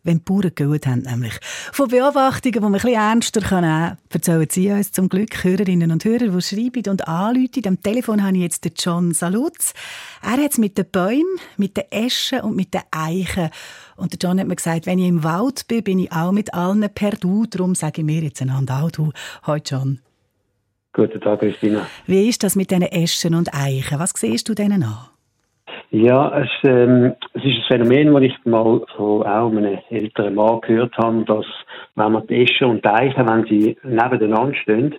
wenn 0.06 0.18
die 0.18 0.24
Bauern 0.24 0.52
geholt 0.54 0.86
haben, 0.86 1.00
nämlich. 1.02 1.34
Von 1.72 1.88
Beobachtungen, 1.88 2.52
die 2.52 2.60
man 2.60 2.74
ein 2.74 2.80
bisschen 2.80 2.94
ernster 2.94 3.40
nehmen 3.40 3.48
kann, 3.48 3.98
erzählen 4.10 4.46
Sie 4.50 4.70
uns 4.70 4.92
zum 4.92 5.08
Glück 5.08 5.44
Hörerinnen 5.44 5.90
und 5.90 6.04
Hörer, 6.04 6.28
die 6.28 6.42
schreiben 6.42 6.90
und 6.90 7.06
anrufen. 7.08 7.66
Am 7.66 7.82
Telefon 7.82 8.22
habe 8.24 8.36
ich 8.36 8.42
jetzt 8.42 8.64
den 8.64 8.72
John 8.76 9.12
Salutz. 9.12 9.74
Er 10.22 10.42
hat 10.42 10.52
es 10.52 10.58
mit 10.58 10.78
den 10.78 10.86
Bäumen, 10.90 11.40
mit 11.56 11.76
den 11.76 11.84
Eschen 11.90 12.40
und 12.40 12.56
mit 12.56 12.72
den 12.72 12.82
Eichen. 12.90 13.50
Und 13.96 14.12
der 14.12 14.18
John 14.22 14.40
hat 14.40 14.46
mir 14.46 14.56
gesagt, 14.56 14.86
wenn 14.86 14.98
ich 14.98 15.08
im 15.08 15.24
Wald 15.24 15.66
bin, 15.68 15.82
bin 15.82 15.98
ich 15.98 16.12
auch 16.12 16.32
mit 16.32 16.54
allen 16.54 16.88
per 16.94 17.12
Du. 17.12 17.46
Darum 17.46 17.74
sage 17.74 18.00
ich 18.00 18.06
mir 18.06 18.22
jetzt 18.22 18.40
einander 18.40 18.82
auch 18.82 18.90
Du. 18.90 19.12
Hoi 19.46 19.60
John. 19.64 20.00
Guten 20.92 21.20
Tag, 21.20 21.40
Christina. 21.40 21.86
Wie 22.06 22.28
ist 22.28 22.42
das 22.42 22.56
mit 22.56 22.70
diesen 22.70 22.84
Eschen 22.84 23.34
und 23.34 23.52
Eichen? 23.52 23.98
Was 23.98 24.12
siehst 24.16 24.48
du 24.48 24.54
denen 24.54 24.82
an? 24.82 24.96
Ja, 25.98 26.42
es, 26.42 26.50
ähm, 26.64 27.14
es 27.32 27.42
ist 27.42 27.56
ein 27.56 27.86
Phänomen, 27.86 28.12
das 28.12 28.22
ich 28.24 28.44
mal 28.44 28.82
von 28.98 29.22
auch 29.22 29.50
einem 29.50 29.78
älteren 29.88 30.34
Mann 30.34 30.60
gehört 30.60 30.94
habe, 30.98 31.24
dass 31.24 31.46
wenn 31.94 32.12
man 32.12 32.26
die 32.26 32.42
Eschen 32.42 32.68
und 32.68 32.86
Eichen, 32.86 33.26
wenn 33.26 33.46
sie 33.46 33.78
nebeneinander 33.82 34.54
stehen, 34.56 34.94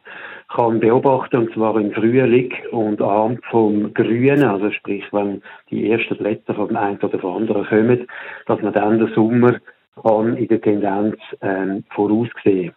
kann 0.49 0.79
beobachten, 0.79 1.37
und 1.37 1.53
zwar 1.53 1.79
im 1.79 1.91
Frühling 1.91 2.51
und 2.71 2.99
anhand 2.99 3.45
vom 3.51 3.93
Grünen, 3.93 4.43
also 4.43 4.71
sprich, 4.71 5.03
wenn 5.11 5.43
die 5.69 5.87
ersten 5.91 6.17
Blätter 6.17 6.55
vom 6.55 6.75
einen 6.75 6.97
oder 6.97 7.19
vom 7.19 7.43
anderen 7.43 7.67
kommen, 7.67 8.07
dass 8.47 8.59
man 8.63 8.73
dann 8.73 8.97
den 8.97 9.13
Sommer 9.13 9.59
kann 10.01 10.35
in 10.35 10.47
der 10.47 10.61
Tendenz 10.61 11.17
ähm, 11.43 11.83
voraussehen 11.91 12.73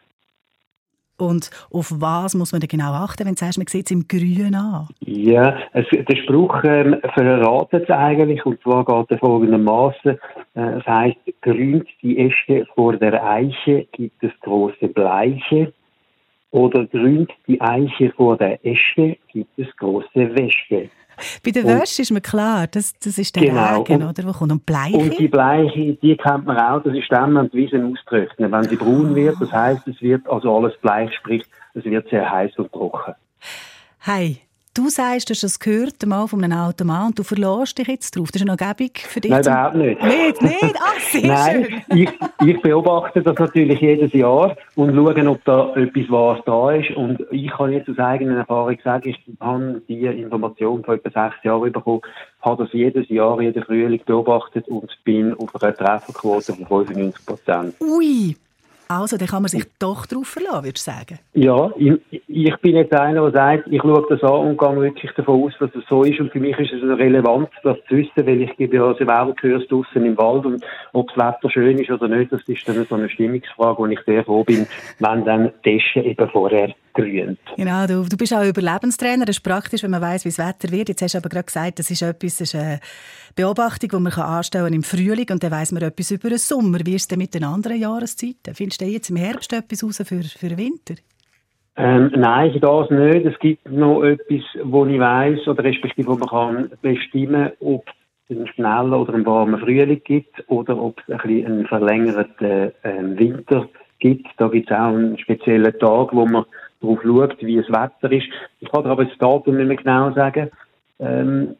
Und 1.20 1.50
auf 1.70 1.92
was 2.00 2.34
muss 2.34 2.52
man 2.52 2.60
denn 2.60 2.68
genau 2.68 2.92
achten, 2.92 3.26
wenn 3.26 3.34
du 3.34 3.38
sagst, 3.38 3.58
man 3.58 3.66
sieht 3.66 3.86
es 3.86 3.90
im 3.90 4.08
Grün 4.08 4.54
an? 4.54 4.88
Ja, 5.00 5.56
es, 5.72 5.86
der 5.90 6.16
Spruch 6.16 6.64
ähm, 6.64 6.96
verratet 7.14 7.84
es 7.84 7.90
eigentlich, 7.90 8.44
und 8.46 8.60
zwar 8.62 8.84
geht 8.84 9.10
er 9.10 9.18
folgendermaßen, 9.18 10.18
äh, 10.54 10.60
es 10.78 10.86
heißt, 10.86 11.18
grünt 11.42 11.86
die 12.02 12.18
Äste 12.18 12.66
vor 12.74 12.96
der 12.96 13.22
Eiche, 13.22 13.86
gibt 13.92 14.22
es 14.24 14.32
große 14.40 14.88
Bleiche, 14.88 15.72
oder 16.52 16.86
grünt 16.86 17.30
die 17.46 17.60
Eiche 17.60 18.12
vor 18.16 18.36
der 18.36 18.64
Äste, 18.64 19.16
gibt 19.32 19.58
es 19.58 19.68
große 19.76 20.34
Wäsche. 20.36 20.90
Bei 21.44 21.50
der 21.50 21.64
Wäsche 21.64 22.02
ist 22.02 22.10
mir 22.10 22.20
klar, 22.20 22.66
das, 22.66 22.94
das 22.98 23.18
ist 23.18 23.36
der 23.36 23.44
Genau. 23.46 23.82
Regen, 23.82 24.02
oder? 24.02 24.24
Wo 24.24 24.32
kommt 24.32 24.52
und 24.52 24.66
Bleiche? 24.66 24.96
Und 24.96 25.18
die 25.18 25.28
Bleiche, 25.28 25.94
die 25.94 26.16
kennt 26.16 26.46
man 26.46 26.58
auch, 26.58 26.82
das 26.82 26.94
ist 26.94 27.10
dann, 27.10 27.34
wenn 27.34 27.50
die 27.50 27.58
Wiese 27.58 27.84
austrocknen. 27.84 28.50
Wenn 28.52 28.64
sie 28.64 28.76
braun 28.76 29.14
wird, 29.14 29.36
das 29.40 29.52
heißt, 29.52 29.86
es 29.88 30.00
wird 30.00 30.28
also 30.28 30.56
alles 30.56 30.76
bleich, 30.80 31.14
sprich, 31.14 31.42
es 31.74 31.84
wird 31.84 32.08
sehr 32.10 32.30
heiß 32.30 32.56
und 32.58 32.72
trocken. 32.72 33.14
Hey, 33.98 34.40
du 34.74 34.88
sagst, 34.88 35.28
du 35.28 35.32
hast 35.34 35.42
das 35.42 35.58
gehört 35.58 36.04
mal 36.06 36.26
von 36.26 36.42
einem 36.44 36.58
alten 36.58 36.86
Mann 36.86 37.08
und 37.08 37.18
du 37.18 37.22
verlässt 37.22 37.78
dich 37.78 37.88
jetzt 37.88 38.16
drauf. 38.16 38.30
Das 38.32 38.40
ist 38.40 38.48
eine 38.48 38.56
Gebung 38.56 38.90
für 38.94 39.20
dich. 39.20 39.30
Nein, 39.30 39.42
überhaupt 39.42 39.74
nicht. 39.74 40.02
Nicht, 40.02 40.42
nicht? 40.42 40.76
Ah, 40.76 41.00
sehr 41.10 41.26
Nein, 41.26 41.66
schön. 41.88 41.98
ich, 41.98 42.10
ich 42.46 42.62
beobachte 42.62 43.22
das 43.22 43.36
natürlich 43.36 43.80
jedes 43.80 44.12
Jahr 44.12 44.56
und 44.76 44.94
schaue, 44.94 45.28
ob 45.28 45.44
da 45.44 45.74
etwas 45.74 46.10
Wahres 46.10 46.42
da 46.46 46.70
ist. 46.72 46.90
Und 46.96 47.24
ich 47.30 47.50
kann 47.50 47.72
jetzt 47.72 47.88
aus 47.88 47.98
eigener 47.98 48.38
Erfahrung 48.38 48.78
sagen, 48.82 49.08
ich 49.08 49.18
habe 49.40 49.82
die 49.88 50.04
Information 50.06 50.84
vor 50.84 50.94
etwa 50.94 51.10
sechs 51.10 51.44
Jahren 51.44 51.72
bekommen, 51.72 52.02
habe 52.42 52.64
das 52.64 52.72
jedes 52.72 53.08
Jahr, 53.08 53.40
jeden 53.40 53.62
Frühling 53.64 54.02
beobachtet 54.04 54.68
und 54.68 54.90
bin 55.04 55.34
auf 55.34 55.62
einer 55.62 55.74
Trefferquote 55.74 56.54
von 56.54 56.66
95 56.66 57.26
Prozent. 57.26 57.74
Ui. 57.80 58.36
Also, 58.90 59.16
dann 59.16 59.28
kann 59.28 59.42
man 59.42 59.48
sich 59.48 59.62
doch 59.78 60.04
drauf 60.04 60.26
verlassen, 60.26 60.64
würdest 60.64 60.84
du 60.84 60.90
sagen? 60.90 61.18
Ja, 61.34 61.70
ich, 61.78 62.24
ich 62.26 62.56
bin 62.56 62.74
jetzt 62.74 62.92
einer, 62.92 63.30
der 63.30 63.30
sagt, 63.30 63.68
ich 63.70 63.80
schaue 63.80 64.04
das 64.08 64.20
an 64.24 64.48
und 64.48 64.58
gehe 64.58 64.80
wirklich 64.80 65.12
davon 65.12 65.44
aus, 65.44 65.52
dass 65.60 65.70
es 65.76 65.84
so 65.88 66.02
ist. 66.02 66.18
Und 66.18 66.32
für 66.32 66.40
mich 66.40 66.58
ist 66.58 66.72
es 66.72 66.82
relevant, 66.82 67.50
das 67.62 67.76
zu 67.88 67.98
wissen, 67.98 68.26
weil 68.26 68.42
ich 68.42 68.56
gebe 68.56 68.74
ja 68.74 68.92
selber 68.94 69.32
Kurs 69.40 69.62
draussen 69.68 70.04
im 70.04 70.18
Wald 70.18 70.44
und 70.44 70.64
ob 70.92 71.06
das 71.14 71.24
Wetter 71.24 71.48
schön 71.50 71.78
ist 71.78 71.88
oder 71.92 72.08
nicht, 72.08 72.32
das 72.32 72.42
ist 72.48 72.68
dann 72.68 72.84
so 72.84 72.96
eine 72.96 73.08
Stimmungsfrage, 73.08 73.78
wo 73.78 73.86
ich 73.86 74.00
sehr 74.06 74.24
froh 74.24 74.42
bin, 74.42 74.66
wenn 74.98 75.24
dann 75.24 75.52
die 75.64 75.80
eben 75.94 76.28
vorher 76.28 76.74
grünt. 76.92 77.38
Genau, 77.56 77.86
du, 77.86 78.04
du 78.08 78.16
bist 78.16 78.34
auch 78.34 78.44
Überlebenstrainer. 78.44 79.24
Das 79.24 79.36
ist 79.36 79.42
praktisch, 79.42 79.82
wenn 79.82 79.90
man 79.90 80.00
weiß, 80.00 80.24
wie 80.24 80.30
das 80.30 80.38
Wetter 80.38 80.70
wird. 80.70 80.88
Jetzt 80.88 81.02
hast 81.02 81.14
du 81.14 81.18
aber 81.18 81.28
gerade 81.28 81.46
gesagt, 81.46 81.78
das 81.78 81.90
ist 81.90 82.02
etwas, 82.02 82.38
das 82.38 82.54
ist 82.54 82.54
eine 82.54 82.80
Beobachtung, 83.36 83.90
die 83.90 84.02
man 84.02 84.12
kann 84.12 84.24
anstellen 84.24 84.72
im 84.72 84.82
Frühling 84.82 85.26
und 85.30 85.42
dann 85.42 85.50
weiss 85.50 85.72
man 85.72 85.82
etwas 85.82 86.10
über 86.10 86.28
den 86.28 86.38
Sommer. 86.38 86.78
Wie 86.84 86.94
ist 86.94 87.02
es 87.02 87.08
denn 87.08 87.18
mit 87.18 87.34
den 87.34 87.44
anderen 87.44 87.78
Jahreszeiten? 87.78 88.54
Findest 88.54 88.80
du 88.80 88.86
jetzt 88.86 89.10
im 89.10 89.16
Herbst 89.16 89.52
etwas 89.52 89.84
raus 89.84 90.02
für, 90.04 90.22
für 90.22 90.48
den 90.48 90.58
Winter? 90.58 90.94
Ähm, 91.76 92.12
nein, 92.14 92.58
das 92.60 92.90
nicht. 92.90 93.26
Es 93.26 93.38
gibt 93.38 93.70
noch 93.70 94.02
etwas, 94.02 94.42
wo 94.64 94.84
ich 94.86 94.98
weiss, 94.98 95.46
oder 95.46 95.64
respektive, 95.64 96.08
wo 96.08 96.16
man 96.16 96.28
kann 96.28 96.70
bestimmen, 96.82 97.52
ob 97.60 97.88
es 98.28 98.36
einen 98.36 98.46
schnellen 98.48 98.92
oder 98.92 99.14
einen 99.14 99.26
warmen 99.26 99.60
Frühling 99.60 100.02
gibt 100.04 100.44
oder 100.48 100.80
ob 100.80 101.00
es 101.00 101.14
ein 101.14 101.26
bisschen 101.26 101.46
einen 101.46 101.66
verlängerten 101.66 102.72
ähm, 102.84 103.18
Winter 103.18 103.68
gibt. 103.98 104.26
Da 104.36 104.48
gibt 104.48 104.70
es 104.70 104.76
auch 104.76 104.88
einen 104.88 105.18
speziellen 105.18 105.78
Tag, 105.78 106.12
wo 106.12 106.26
man 106.26 106.44
darauf 106.80 107.02
schaut, 107.02 107.36
wie 107.42 107.56
das 107.56 107.68
Wetter 107.68 108.12
ist. 108.12 108.28
Ich 108.60 108.70
kann 108.70 108.84
dir 108.84 108.90
aber 108.90 109.04
das 109.04 109.18
Datum 109.18 109.56
nicht 109.56 109.68
mehr 109.68 109.76
genau 109.76 110.12
sagen. 110.12 110.50
Ähm, 110.98 111.56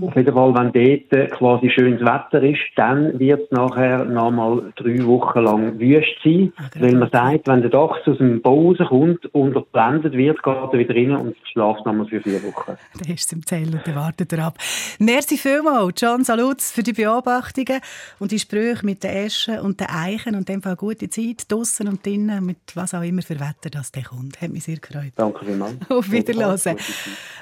Auf 0.00 0.16
jeden 0.16 0.34
Fall, 0.34 0.54
wenn 0.54 0.72
dort 0.72 1.12
äh, 1.12 1.28
quasi 1.28 1.70
schönes 1.70 2.00
Wetter 2.00 2.42
ist, 2.42 2.58
dann 2.74 3.18
wird 3.18 3.42
es 3.44 3.50
nachher 3.52 4.04
nochmal 4.04 4.72
drei 4.74 5.06
Wochen 5.06 5.38
lang 5.38 5.78
wüst 5.78 6.08
sein. 6.24 6.52
Ah, 6.56 6.64
weil 6.80 6.96
man 6.96 7.08
sagt, 7.10 7.46
wenn 7.46 7.60
der 7.62 7.70
Dachs 7.70 8.00
aus 8.06 8.18
dem 8.18 8.42
Bau 8.42 8.72
rauskommt 8.72 9.24
und 9.32 9.54
er 9.54 9.62
geblendet 9.62 10.14
wird, 10.14 10.42
geht 10.42 10.54
er 10.54 10.72
wieder 10.72 10.94
rein 10.94 11.16
und 11.16 11.36
schläft 11.44 11.86
nochmal 11.86 12.06
für 12.06 12.20
vier 12.20 12.42
Wochen. 12.42 12.72
Da 12.98 13.12
ist 13.12 13.26
es 13.26 13.32
im 13.32 13.46
Zell 13.46 13.68
und 13.72 13.86
dann 13.86 13.94
wartet 13.94 14.32
er 14.32 14.46
ab. 14.46 14.58
Merci 14.98 15.38
vielmals, 15.38 16.00
John 16.00 16.24
Salutz, 16.24 16.72
für 16.72 16.82
die 16.82 16.92
Beobachtungen 16.92 17.80
und 18.18 18.32
die 18.32 18.38
Sprüche 18.38 18.84
mit 18.84 19.02
den 19.04 19.10
Eschen 19.10 19.60
und 19.60 19.80
den 19.80 19.88
Eichen 19.88 20.34
und 20.34 20.48
dem 20.48 20.60
Fall 20.60 20.76
gute 20.76 21.08
Zeit, 21.08 21.50
draussen 21.50 21.88
und 21.88 22.04
drinnen, 22.04 22.44
mit 22.44 22.58
was 22.74 22.94
auch 22.94 23.02
immer 23.02 23.22
für 23.22 23.38
Wetter 23.38 23.70
das 23.70 23.92
dann 23.92 24.04
kommt. 24.04 24.40
Hat 24.40 24.50
mich 24.50 24.64
sehr 24.64 24.76
gefreut. 24.76 25.12
Danke 25.16 25.44
vielmals. 25.44 25.76
Auf 25.88 26.10
Wiederhören. 26.10 26.76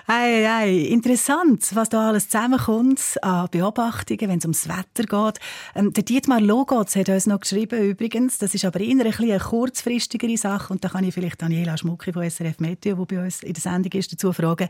Hey, 0.06 0.44
hey, 0.44 0.87
interessant, 0.87 1.70
was 1.74 1.88
da 1.88 2.09
alles 2.10 2.28
zusammenkommt 2.28 3.00
an 3.22 3.48
Beobachtungen, 3.50 4.28
wenn 4.28 4.38
es 4.38 4.44
ums 4.44 4.68
Wetter 4.68 5.04
geht. 5.04 5.40
Ähm, 5.74 5.92
der 5.92 6.02
Dietmar 6.02 6.40
Logotz 6.40 6.96
hat 6.96 7.08
uns 7.08 7.26
noch 7.26 7.40
geschrieben, 7.40 7.80
übrigens, 7.80 8.38
das 8.38 8.54
ist 8.54 8.64
aber 8.64 8.80
eher 8.80 8.90
ein 8.90 9.00
eine 9.00 9.38
kurzfristigere 9.38 10.36
Sache 10.36 10.72
und 10.72 10.84
da 10.84 10.88
kann 10.88 11.04
ich 11.04 11.14
vielleicht 11.14 11.40
Daniela 11.40 11.76
Schmucki 11.76 12.12
von 12.12 12.28
SRF 12.28 12.58
Meteo, 12.58 12.96
die 12.96 13.14
bei 13.14 13.22
uns 13.22 13.42
in 13.42 13.52
der 13.52 13.60
Sendung 13.60 13.92
ist, 13.92 14.12
dazu 14.12 14.32
fragen. 14.32 14.68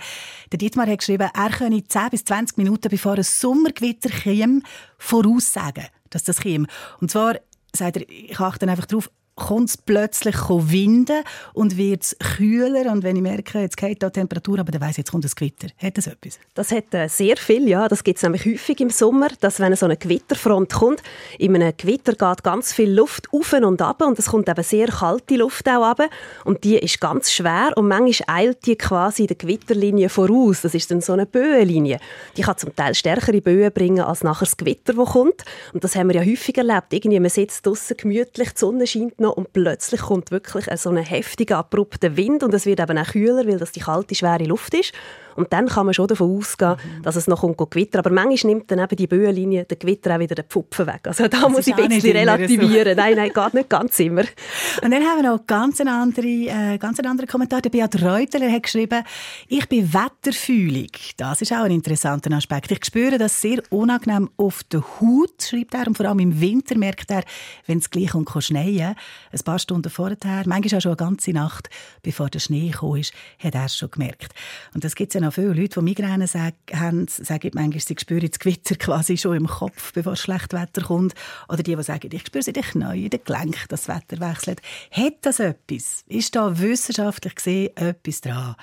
Der 0.53 0.59
Dietmar 0.59 0.87
hat 0.87 0.99
geschrieben, 0.99 1.31
er 1.33 1.51
könne 1.51 1.83
10 1.83 2.11
bis 2.11 2.25
20 2.25 2.59
Minuten 2.59 2.89
bevor 2.91 3.15
ein 3.15 3.23
Sommergewitter 3.23 4.11
käme, 4.11 4.61
voraussagen, 4.99 5.87
dass 6.11 6.25
das 6.25 6.41
käme. 6.41 6.67
Und 7.01 7.11
zwar 7.11 7.37
sagt 7.75 7.97
er, 7.97 8.09
ich 8.09 8.39
achte 8.39 8.69
einfach 8.69 8.87
darauf, 8.87 9.11
kommt 9.35 9.71
es 9.71 9.77
plötzlich 9.77 10.37
winden 10.49 11.25
und 11.55 11.77
wird 11.77 12.03
es 12.03 12.17
kühler. 12.19 12.93
Und 12.93 13.03
wenn 13.03 13.17
ich 13.17 13.23
merke, 13.23 13.61
jetzt 13.61 13.77
geht 13.77 14.03
die 14.03 14.11
Temperatur, 14.11 14.59
aber 14.59 14.73
dann 14.73 14.81
weiss 14.81 14.93
ich, 14.93 14.99
jetzt 14.99 15.11
kommt 15.11 15.25
ein 15.25 15.31
Gewitter. 15.35 15.69
Hat 15.79 15.97
das 15.97 16.07
etwas? 16.07 16.39
Das 16.55 16.71
hat 16.71 16.93
äh, 16.95 17.09
sehr 17.09 17.37
viel, 17.37 17.69
ja. 17.69 17.89
Das 17.89 18.05
gibt 18.05 18.19
es 18.19 18.23
nämlich 18.23 18.45
häufig 18.45 18.81
im 18.81 18.91
Sommer, 18.91 19.29
dass 19.41 19.61
wenn 19.61 19.75
so 19.77 19.87
eine 19.87 19.97
Gewitterfront 19.97 20.73
kommt, 20.73 21.03
in 21.39 21.55
einem 21.55 21.73
Gewitter 21.77 22.13
geht 22.13 22.43
ganz 22.45 22.73
viel 22.73 22.93
Luft 22.93 23.29
auf 23.33 23.53
und 23.53 23.83
ab 23.83 24.03
und 24.03 24.19
es 24.19 24.27
kommt 24.27 24.49
eben 24.49 24.63
sehr 24.63 24.89
kalte 24.89 25.37
Luft 25.37 25.69
auch 25.69 25.85
ab. 25.85 26.01
Und 26.45 26.65
die 26.65 26.77
ist 26.77 27.01
ganz 27.01 27.33
schwer 27.33 27.73
und 27.77 27.89
manchmal 27.89 28.37
eilt 28.37 28.67
die 28.67 28.77
quasi 28.77 29.27
der 29.27 29.37
Gewitterlinie 29.37 30.09
voraus. 30.09 30.63
Das 30.63 30.75
ist 30.75 30.91
dann 30.91 31.01
so 31.01 31.13
eine 31.13 31.27
Böenlinie. 31.27 31.99
Die 32.37 32.43
kann 32.43 32.57
zum 32.59 32.75
Teil 32.77 32.95
stärkere 32.95 33.41
Böen 33.41 33.73
bringen 33.73 34.01
als 34.01 34.23
nachher 34.23 34.45
das 34.45 34.57
Gewitter, 34.57 34.95
das 34.95 35.09
kommt. 35.09 35.45
Und 35.73 35.85
das 35.85 35.97
haben 35.97 36.09
wir 36.09 36.17
ja 36.17 36.31
häufig 36.31 36.57
erlebt. 36.57 36.93
Irgendwie, 36.93 37.21
man 37.21 37.31
sitzt 37.31 37.67
draußen 37.67 37.97
gemütlich, 37.97 38.53
die 38.53 38.59
Sonne 38.59 38.87
scheint 38.87 39.20
noch 39.21 39.37
und 39.37 39.53
plötzlich 39.53 40.01
kommt 40.01 40.31
wirklich 40.31 40.67
so 40.81 40.91
ein 40.91 40.97
heftiger, 40.97 41.59
abrupter 41.59 42.17
Wind 42.17 42.43
und 42.43 42.55
es 42.55 42.67
wird 42.67 42.81
eben 42.81 42.99
auch 42.99 43.07
kühler, 43.07 43.47
weil 43.47 43.59
das 43.59 43.73
die 43.73 43.81
kalte, 43.81 44.15
schwere 44.15 44.45
Luft 44.45 44.75
ist. 44.75 44.93
Und 45.37 45.53
dann 45.53 45.69
kann 45.69 45.87
man 45.87 45.95
schon 45.95 46.09
davon 46.09 46.37
ausgehen, 46.37 46.77
mhm. 46.99 47.03
dass 47.03 47.17
es 47.17 47.27
noch 47.27 47.41
kommt 47.41 47.59
Gewitter. 47.71 48.01
Aber 48.01 48.11
manchmal 48.11 48.55
nimmt 48.55 48.71
dann 48.71 48.79
eben 48.79 48.97
die 48.97 49.07
Böenlinie 49.07 49.65
den 49.65 49.79
Gewitter 49.79 50.15
auch 50.15 50.19
wieder 50.19 50.35
den 50.35 50.45
Pfupfen 50.45 50.87
weg. 50.87 51.01
Also 51.05 51.29
da 51.29 51.41
das 51.41 51.51
muss 51.51 51.67
ich 51.67 51.75
ein 51.75 51.89
bisschen 51.89 52.17
relativieren. 52.17 52.97
So. 52.97 53.01
Nein, 53.01 53.17
nein, 53.17 53.31
geht 53.33 53.55
nicht 53.55 53.69
ganz 53.69 53.99
immer. 54.01 54.23
Und 54.83 54.91
dann 54.91 55.03
haben 55.03 55.23
wir 55.23 55.31
noch 55.31 55.47
ganz 55.47 55.81
einen 55.81 55.91
anderen, 55.91 56.49
äh, 56.49 56.79
ganz 56.79 56.99
einen 56.99 57.11
anderen 57.11 57.29
Kommentar. 57.29 57.61
Der 57.63 57.71
Beat 57.71 58.03
Reuteler 58.03 58.51
hat 58.51 58.63
geschrieben, 58.65 59.03
ich 59.49 59.69
bin 59.69 59.93
wetterfühlig. 59.93 61.15
Das 61.17 61.41
ist 61.43 61.53
auch 61.53 61.65
ein 61.65 61.71
interessanter 61.71 62.35
Aspekt. 62.35 62.71
Ich 62.71 62.85
spüre 62.85 63.19
das 63.19 63.41
sehr 63.41 63.63
unangenehm 63.71 64.31
auf 64.37 64.63
der 64.65 64.83
Haut, 64.83 65.43
schreibt 65.43 65.75
er. 65.75 65.87
Und 65.87 65.97
vor 65.97 66.07
allem 66.07 66.19
im 66.21 66.41
Winter 66.41 66.77
merkt 66.77 67.11
er, 67.11 67.25
wenn 67.67 67.79
es 67.79 67.91
gleich 67.91 68.15
um 68.15 68.27
schneien 68.41 68.95
ein 69.33 69.41
paar 69.45 69.59
Stunden 69.59 69.91
vorher, 69.91 70.17
manchmal 70.47 70.79
auch 70.79 70.83
schon 70.83 70.91
eine 70.91 70.97
ganze 70.97 71.33
Nacht, 71.33 71.69
bevor 72.03 72.31
der 72.31 72.39
Schnee 72.39 72.71
gekommen 72.71 73.01
ist, 73.01 73.13
hat 73.39 73.55
er 73.55 73.67
es 73.67 73.77
schon 73.77 73.91
gemerkt. 73.91 74.33
Und 74.75 74.85
das 74.85 74.95
gibt 74.95 75.15
es 75.15 75.20
noch 75.21 75.31
noch 75.31 75.35
viele 75.35 75.53
Leute, 75.53 75.79
die 75.79 75.85
Migräne 75.85 76.27
haben, 76.27 77.07
sagen 77.09 77.51
manchmal, 77.55 77.81
sie 77.81 77.97
spüren 77.99 78.29
das 78.29 78.39
Gewitter 78.39 78.75
quasi 78.79 79.17
schon 79.17 79.37
im 79.37 79.47
Kopf, 79.47 79.93
bevor 79.93 80.13
das 80.13 80.21
schlechte 80.21 80.57
Wetter 80.57 80.83
kommt. 80.83 81.15
Oder 81.49 81.63
die, 81.63 81.77
die 81.77 81.83
sagen, 81.83 82.11
ich 82.13 82.27
spüre 82.27 82.41
es 82.41 82.49
in 82.49 82.55
den 82.55 82.65
Knien, 82.65 83.05
in 83.05 83.11
den 83.11 83.21
Gelenken, 83.25 83.67
das 83.69 83.87
Wetter 83.87 84.19
wechselt. 84.19 84.61
Hat 84.91 85.15
das 85.23 85.39
etwas? 85.39 86.05
Ist 86.09 86.35
da 86.35 86.59
wissenschaftlich 86.59 87.37
gesehen 87.37 87.77
etwas 87.77 88.21
dran? 88.21 88.57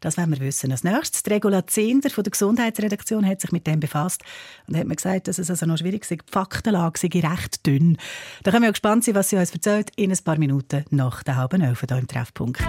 Das 0.00 0.16
wollen 0.16 0.30
wir 0.30 0.40
wissen. 0.40 0.72
Als 0.72 0.84
nächstes, 0.84 1.22
die 1.22 1.30
Regula 1.30 1.66
Zehnder 1.66 2.10
von 2.10 2.24
der 2.24 2.30
Gesundheitsredaktion 2.30 3.26
hat 3.26 3.40
sich 3.40 3.52
mit 3.52 3.66
dem 3.66 3.80
befasst 3.80 4.22
und 4.66 4.76
hat 4.76 4.86
mir 4.86 4.96
gesagt, 4.96 5.28
dass 5.28 5.38
es 5.38 5.50
also 5.50 5.66
noch 5.66 5.78
schwierig 5.78 6.02
ist. 6.02 6.10
Die 6.10 6.18
Faktenlage 6.30 6.98
sei 6.98 7.08
recht 7.20 7.66
dünn. 7.66 7.98
Da 8.42 8.50
können 8.50 8.64
wir 8.64 8.72
gespannt 8.72 9.04
sein, 9.04 9.14
was 9.14 9.30
sie 9.30 9.36
uns 9.36 9.50
erzählt, 9.50 9.90
in 9.96 10.10
ein 10.10 10.18
paar 10.24 10.38
Minuten 10.38 10.84
nach 10.90 11.22
der 11.22 11.36
halben 11.36 11.60
Elf 11.60 11.84
hier 11.86 11.98
im 11.98 12.08
Treffpunkt. 12.08 12.62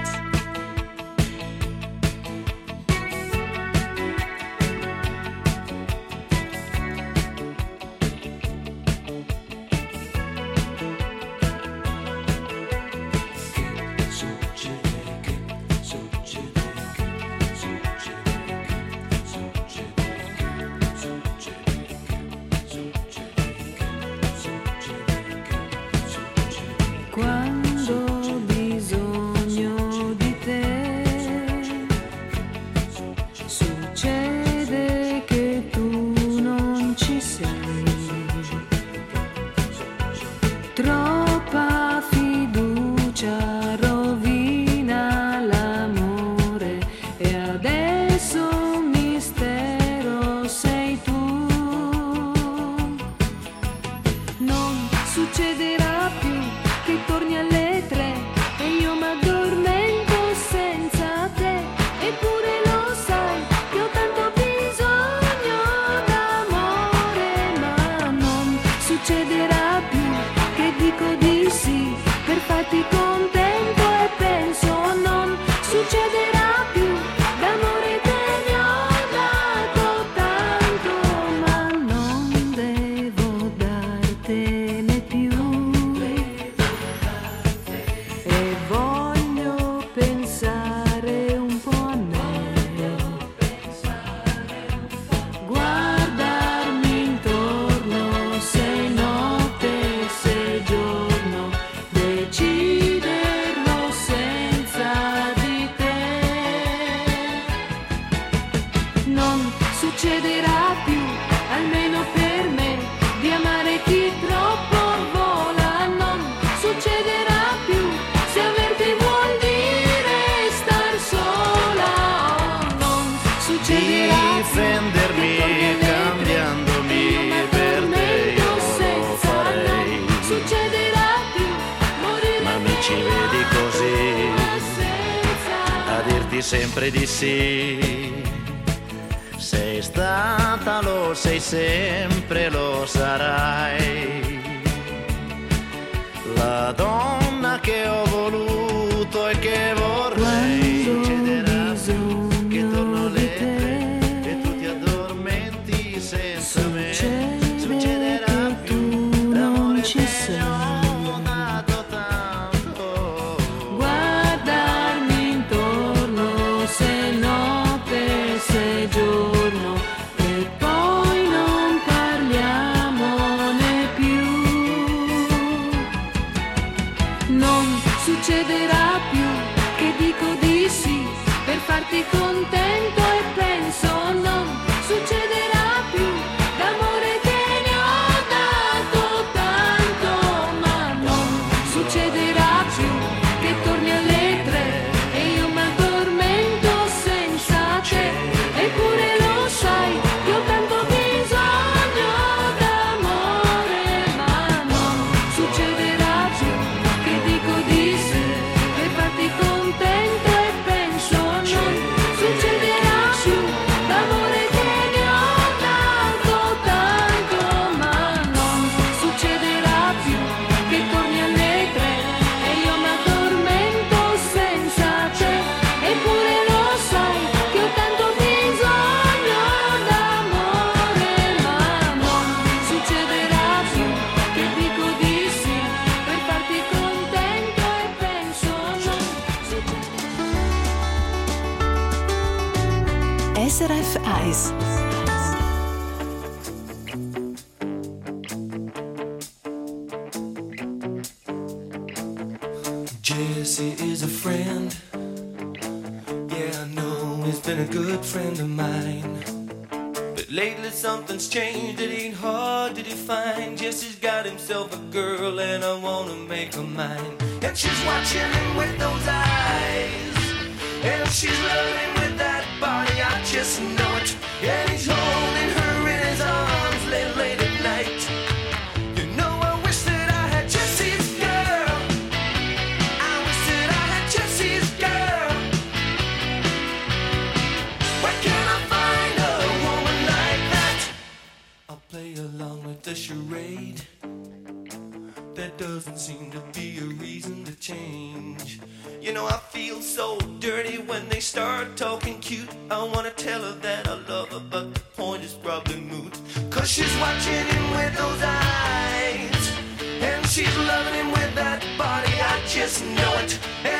Just 312.65 312.83
know 312.83 313.13
it. 313.19 313.74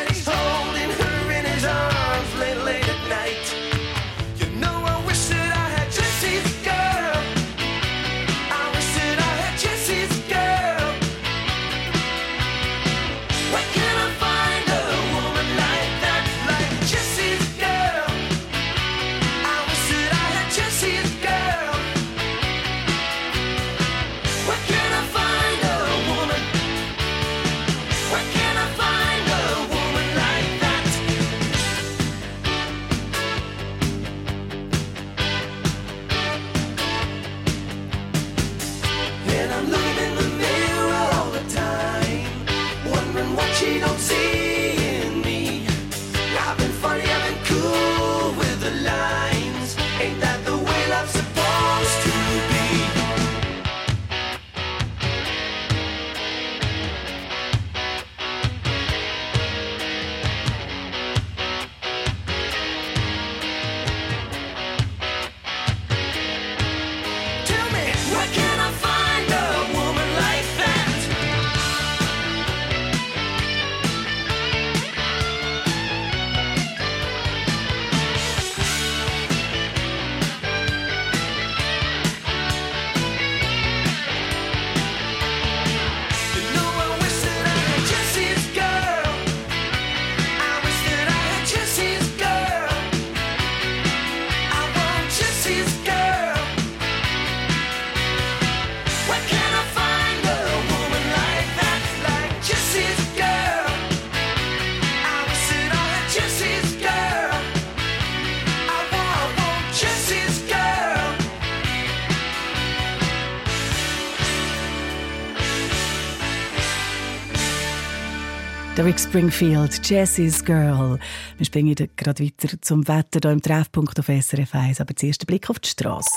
Rick 118.86 119.00
Springfield, 119.00 119.82
Jessie's 119.84 120.46
Girl. 120.46 121.00
Wir 121.38 121.46
springen 121.48 121.76
gerade 121.96 122.24
weiter 122.24 122.56
zum 122.62 122.88
Wetter 122.88 123.20
hier 123.20 123.32
im 123.32 123.42
Treffpunkt 123.42 124.00
auf 124.00 124.06
SRF 124.06 124.54
1, 124.54 124.80
aber 124.80 124.96
zuerst 124.96 125.22
der 125.24 125.26
Blick 125.26 125.50
auf 125.50 125.58
die 125.58 125.70
Straße. 125.70 126.08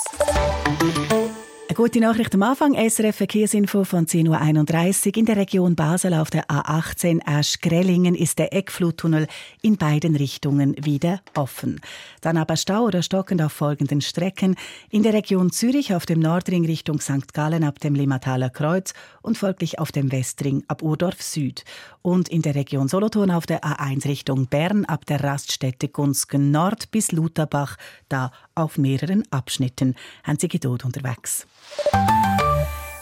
Eine 1.69 1.75
gute 1.75 1.99
Nachricht 1.99 2.33
am 2.33 2.41
Anfang. 2.41 2.73
SRF 2.73 3.15
Verkehrsinfo 3.15 3.83
von 3.83 4.07
10.31 4.07 5.09
Uhr. 5.09 5.17
In 5.17 5.25
der 5.25 5.37
Region 5.37 5.75
Basel 5.75 6.15
auf 6.15 6.31
der 6.31 6.47
A18 6.47 7.19
Asch-Grellingen 7.23 8.15
ist 8.15 8.39
der 8.39 8.55
Eckfluttunnel 8.55 9.27
in 9.61 9.77
beiden 9.77 10.15
Richtungen 10.15 10.75
wieder 10.83 11.21
offen. 11.35 11.79
Dann 12.21 12.37
aber 12.37 12.57
Stau 12.57 12.85
oder 12.85 13.03
stockend 13.03 13.43
auf 13.43 13.51
folgenden 13.51 14.01
Strecken. 14.01 14.55
In 14.89 15.03
der 15.03 15.13
Region 15.13 15.51
Zürich 15.51 15.93
auf 15.93 16.07
dem 16.07 16.19
Nordring 16.19 16.65
Richtung 16.65 17.01
St. 17.01 17.35
Gallen 17.35 17.63
ab 17.63 17.79
dem 17.79 17.93
Limmataler 17.93 18.49
Kreuz 18.49 18.95
und 19.21 19.37
folglich 19.37 19.77
auf 19.77 19.91
dem 19.91 20.11
Westring 20.11 20.63
ab 20.67 20.81
Urdorf 20.81 21.21
Süd. 21.21 21.65
Und 22.01 22.29
in 22.29 22.41
der 22.41 22.55
Region 22.55 22.87
Solothurn 22.87 23.29
auf 23.29 23.45
der 23.45 23.61
A1 23.61 24.05
Richtung 24.05 24.47
Bern 24.47 24.85
ab 24.85 25.05
der 25.05 25.23
Raststätte 25.23 25.87
Gunzgen 25.87 26.49
Nord 26.49 26.89
bis 26.89 27.11
Lutherbach, 27.11 27.75
da 28.07 28.31
auf 28.59 28.77
mehreren 28.77 29.23
Abschnitten. 29.31 29.95
Haben 30.23 30.39
Sie 30.39 30.47
Geduld 30.47 30.85
unterwegs. 30.85 31.47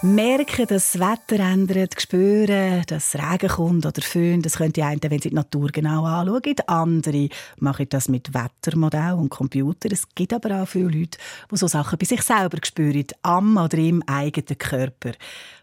Merken, 0.04 0.67
dass 0.67 0.91
das 0.91 1.00
Wetter 1.00 1.43
ändert, 1.43 2.00
spüren, 2.00 2.84
dass 2.86 3.15
Regen 3.15 3.50
kommt 3.50 3.84
oder 3.84 4.02
Föhn, 4.04 4.43
das 4.43 4.58
könnte 4.58 4.86
einen, 4.86 5.02
wenn 5.02 5.20
sie 5.20 5.30
die 5.30 5.36
Natur 5.36 5.70
genau 5.70 6.06
anschauen. 6.06 6.54
Andere 6.67 7.30
machen 7.58 7.88
das 7.89 8.08
mit 8.08 8.32
Wettermodell 8.32 9.13
und 9.13 9.30
Computer. 9.30 9.89
Es 9.91 10.08
gibt 10.13 10.34
aber 10.34 10.62
auch 10.62 10.67
viele 10.67 10.89
Leute, 10.89 11.17
die 11.52 11.58
so 11.58 11.67
Sachen 11.67 11.98
bei 11.98 12.06
sich 12.06 12.22
selber 12.22 12.60
spüren, 12.63 13.08
am 13.24 13.58
oder 13.58 13.80
im 13.80 14.04
eigenen 14.06 14.60
Körper. 14.60 15.13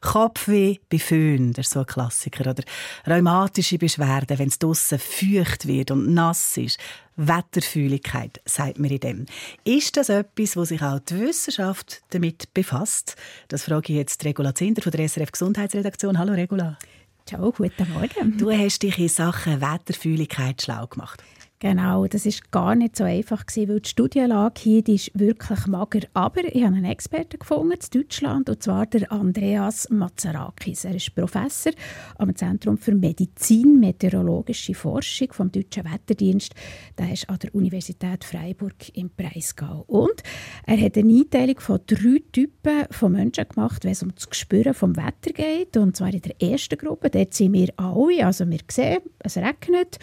Kopfweh 0.01 0.79
bei 0.91 0.99
Föhn, 0.99 1.53
das 1.53 1.67
ist 1.67 1.73
so 1.75 1.81
ein 1.81 1.87
Klassiker. 1.87 2.51
Oder 2.51 2.65
rheumatische 3.07 3.79
Beschwerden, 3.79 4.41
wenn 4.41 4.49
es 4.49 4.59
draussen 4.59 4.99
feucht 4.99 5.69
wird 5.69 5.93
und 5.93 6.13
nass 6.13 6.57
ist. 6.57 6.81
Wetterfühligkeit, 7.17 8.41
sagt 8.45 8.79
man 8.79 8.91
in 8.91 9.01
dem. 9.01 9.27
Ist 9.65 9.97
das 9.97 10.09
etwas, 10.09 10.57
wo 10.57 10.65
sich 10.65 10.83
auch 10.83 10.99
die 10.99 11.21
Wissenschaft 11.21 12.03
damit 12.11 12.53
befasst? 12.55 13.17
Das 13.49 13.65
frage 13.65 13.93
ich 13.93 13.99
jetzt 13.99 14.25
Regula 14.25 14.55
Zinder 14.55 14.83
von 14.83 14.93
der 14.93 15.09
SRF 15.09 15.33
Gesundheitsredaktion. 15.33 16.19
Hallo 16.19 16.33
Regula. 16.33 16.79
Ciao, 17.27 17.53
guten 17.53 17.91
Morgen. 17.93 18.37
Du 18.37 18.51
hast 18.51 18.83
dich 18.83 18.99
in 18.99 19.09
Sachen 19.09 19.61
Wetterfühligkeit 19.61 20.61
schlau 20.61 20.87
gemacht. 20.87 21.23
Genau, 21.65 22.07
das 22.07 22.27
ist 22.27 22.53
gar 22.53 22.75
nicht 22.75 22.95
so 22.95 23.05
einfach 23.05 23.47
gewesen, 23.47 23.71
weil 23.71 23.81
die 23.81 23.89
Studienlage 23.89 24.61
hier 24.61 24.83
die 24.83 24.97
ist 24.97 25.19
wirklich 25.19 25.67
mager. 25.67 26.01
Aber 26.13 26.45
ich 26.45 26.63
habe 26.63 26.77
einen 26.77 26.85
Experten 26.85 27.39
gefunden 27.39 27.73
in 27.73 28.03
Deutschland, 28.03 28.51
und 28.51 28.63
zwar 28.63 28.85
der 28.85 29.11
Andreas 29.11 29.89
Mazarakis. 29.89 30.85
Er 30.85 30.95
ist 30.95 31.15
Professor 31.15 31.73
am 32.19 32.37
Zentrum 32.37 32.77
für 32.77 32.95
Medizin, 32.95 33.81
meteorologische 33.81 34.75
Forschung 34.75 35.33
vom 35.33 35.51
Deutschen 35.51 35.91
Wetterdienst. 35.91 36.55
Der 36.99 37.11
ist 37.11 37.31
an 37.31 37.39
der 37.39 37.55
Universität 37.55 38.25
Freiburg 38.25 38.95
im 38.95 39.09
Breisgau. 39.17 39.85
Und 39.87 40.23
er 40.67 40.79
hat 40.79 40.99
eine 40.99 41.15
Einteilung 41.15 41.61
von 41.61 41.81
drei 41.87 42.23
Typen 42.31 42.85
von 42.91 43.13
Menschen 43.13 43.49
gemacht, 43.49 43.85
wenn 43.85 43.93
es 43.93 44.03
um 44.03 44.15
das 44.15 44.29
Gespüren 44.29 44.75
vom 44.75 44.97
Wetter 44.97 45.33
geht. 45.33 45.79
Und 45.79 45.97
zwar 45.97 46.13
in 46.13 46.21
der 46.21 46.43
ersten 46.43 46.77
Gruppe, 46.77 47.09
dort 47.09 47.33
sind 47.33 47.55
wir 47.55 47.73
alle, 47.79 48.27
also 48.27 48.47
wir 48.51 48.61
sehen, 48.71 49.01
es 49.21 49.39
regnet, 49.39 49.99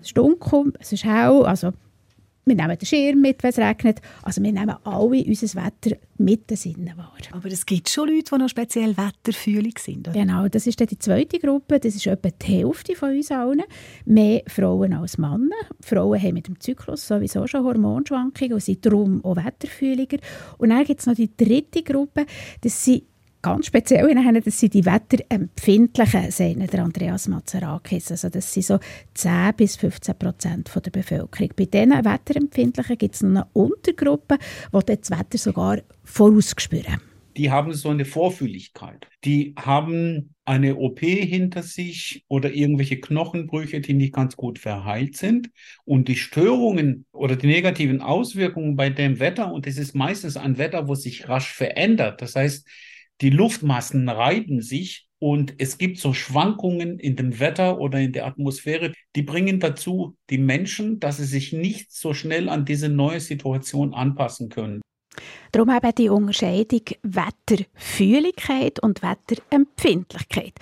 es 0.00 0.08
ist 0.08 0.16
dunkel, 0.16 0.72
es 0.78 0.92
ist 0.92 1.04
hell, 1.04 1.44
also 1.44 1.72
wir 2.48 2.56
nehmen 2.56 2.78
den 2.78 2.86
Schirm 2.86 3.20
mit, 3.20 3.42
wenn 3.42 3.50
es 3.50 3.58
regnet. 3.58 4.00
Also 4.22 4.42
wir 4.42 4.52
nehmen 4.52 4.74
alle 4.84 5.24
unser 5.24 5.64
Wetter 5.64 5.96
mit 6.16 6.48
den 6.48 6.56
Sinnen 6.56 6.96
wahr. 6.96 7.12
Aber 7.32 7.48
es 7.48 7.66
gibt 7.66 7.88
schon 7.88 8.08
Leute, 8.08 8.30
die 8.34 8.38
noch 8.38 8.48
speziell 8.48 8.96
wetterfühlig 8.96 9.78
sind. 9.78 10.08
Oder? 10.08 10.18
Genau, 10.18 10.48
das 10.48 10.66
ist 10.66 10.80
dann 10.80 10.88
die 10.88 10.98
zweite 10.98 11.38
Gruppe. 11.38 11.78
Das 11.78 11.94
ist 11.94 12.06
etwa 12.06 12.30
die 12.30 12.46
Hälfte 12.46 12.96
von 12.96 13.10
uns 13.10 13.30
allen. 13.30 13.62
Mehr 14.06 14.42
Frauen 14.46 14.94
als 14.94 15.18
Männer. 15.18 15.56
Frauen 15.80 16.20
haben 16.20 16.34
mit 16.34 16.48
dem 16.48 16.58
Zyklus 16.58 17.06
sowieso 17.06 17.46
schon 17.46 17.64
Hormonschwankungen 17.64 18.54
und 18.54 18.62
sind 18.62 18.84
darum 18.84 19.22
auch 19.24 19.36
wetterfühliger. 19.36 20.18
Und 20.56 20.70
dann 20.70 20.84
gibt 20.84 21.00
es 21.00 21.06
noch 21.06 21.14
die 21.14 21.36
dritte 21.36 21.82
Gruppe. 21.82 22.24
Das 22.62 22.84
sind 22.84 23.02
ganz 23.52 23.66
speziell 23.66 24.14
nennen, 24.14 24.42
das 24.44 24.60
sind 24.60 24.74
die 24.74 24.84
Wetterempfindlichen, 24.84 26.30
sagt 26.30 26.72
der 26.72 26.84
Andreas 26.84 27.28
Mazarakis. 27.28 28.10
Also 28.10 28.28
das 28.28 28.52
sind 28.52 28.66
so 28.66 28.78
10 29.14 29.54
bis 29.56 29.76
15 29.76 30.18
Prozent 30.18 30.70
der 30.74 30.90
Bevölkerung. 30.90 31.50
Bei 31.56 31.64
diesen 31.64 31.90
Wetterempfindlichen 31.90 32.98
gibt 32.98 33.14
es 33.14 33.22
noch 33.22 33.30
eine 33.30 33.46
Untergruppe, 33.54 34.38
die 34.72 34.96
das 34.96 35.10
Wetter 35.10 35.38
sogar 35.38 35.78
vorausspüren. 36.04 37.00
Die 37.36 37.50
haben 37.50 37.72
so 37.72 37.90
eine 37.90 38.04
Vorfühligkeit. 38.04 39.06
Die 39.24 39.54
haben 39.56 40.34
eine 40.44 40.76
OP 40.76 41.00
hinter 41.00 41.62
sich 41.62 42.24
oder 42.26 42.52
irgendwelche 42.52 43.00
Knochenbrüche, 43.00 43.80
die 43.80 43.94
nicht 43.94 44.12
ganz 44.12 44.34
gut 44.34 44.58
verheilt 44.58 45.16
sind. 45.16 45.50
Und 45.84 46.08
die 46.08 46.16
Störungen 46.16 47.06
oder 47.12 47.36
die 47.36 47.46
negativen 47.46 48.02
Auswirkungen 48.02 48.74
bei 48.74 48.90
dem 48.90 49.20
Wetter, 49.20 49.52
und 49.52 49.68
es 49.68 49.78
ist 49.78 49.94
meistens 49.94 50.36
ein 50.36 50.58
Wetter, 50.58 50.88
wo 50.88 50.96
sich 50.96 51.28
rasch 51.28 51.52
verändert. 51.52 52.22
Das 52.22 52.34
heißt, 52.34 52.66
die 53.20 53.30
Luftmassen 53.30 54.08
reiben 54.08 54.62
sich 54.62 55.08
und 55.18 55.54
es 55.58 55.78
gibt 55.78 55.98
so 55.98 56.12
Schwankungen 56.12 56.98
in 56.98 57.16
dem 57.16 57.40
Wetter 57.40 57.80
oder 57.80 58.00
in 58.00 58.12
der 58.12 58.26
Atmosphäre, 58.26 58.92
die 59.16 59.22
bringen 59.22 59.58
dazu 59.58 60.16
die 60.30 60.38
Menschen, 60.38 61.00
dass 61.00 61.16
sie 61.16 61.24
sich 61.24 61.52
nicht 61.52 61.92
so 61.92 62.14
schnell 62.14 62.48
an 62.48 62.64
diese 62.64 62.88
neue 62.88 63.20
Situation 63.20 63.94
anpassen 63.94 64.48
können. 64.48 64.80
Darum 65.52 65.70
eben 65.70 65.94
die 65.94 66.08
Unterscheidung 66.08 66.82
Wetterfühligkeit 67.02 68.80
und 68.80 69.02
Wetterempfindlichkeit. 69.02 70.54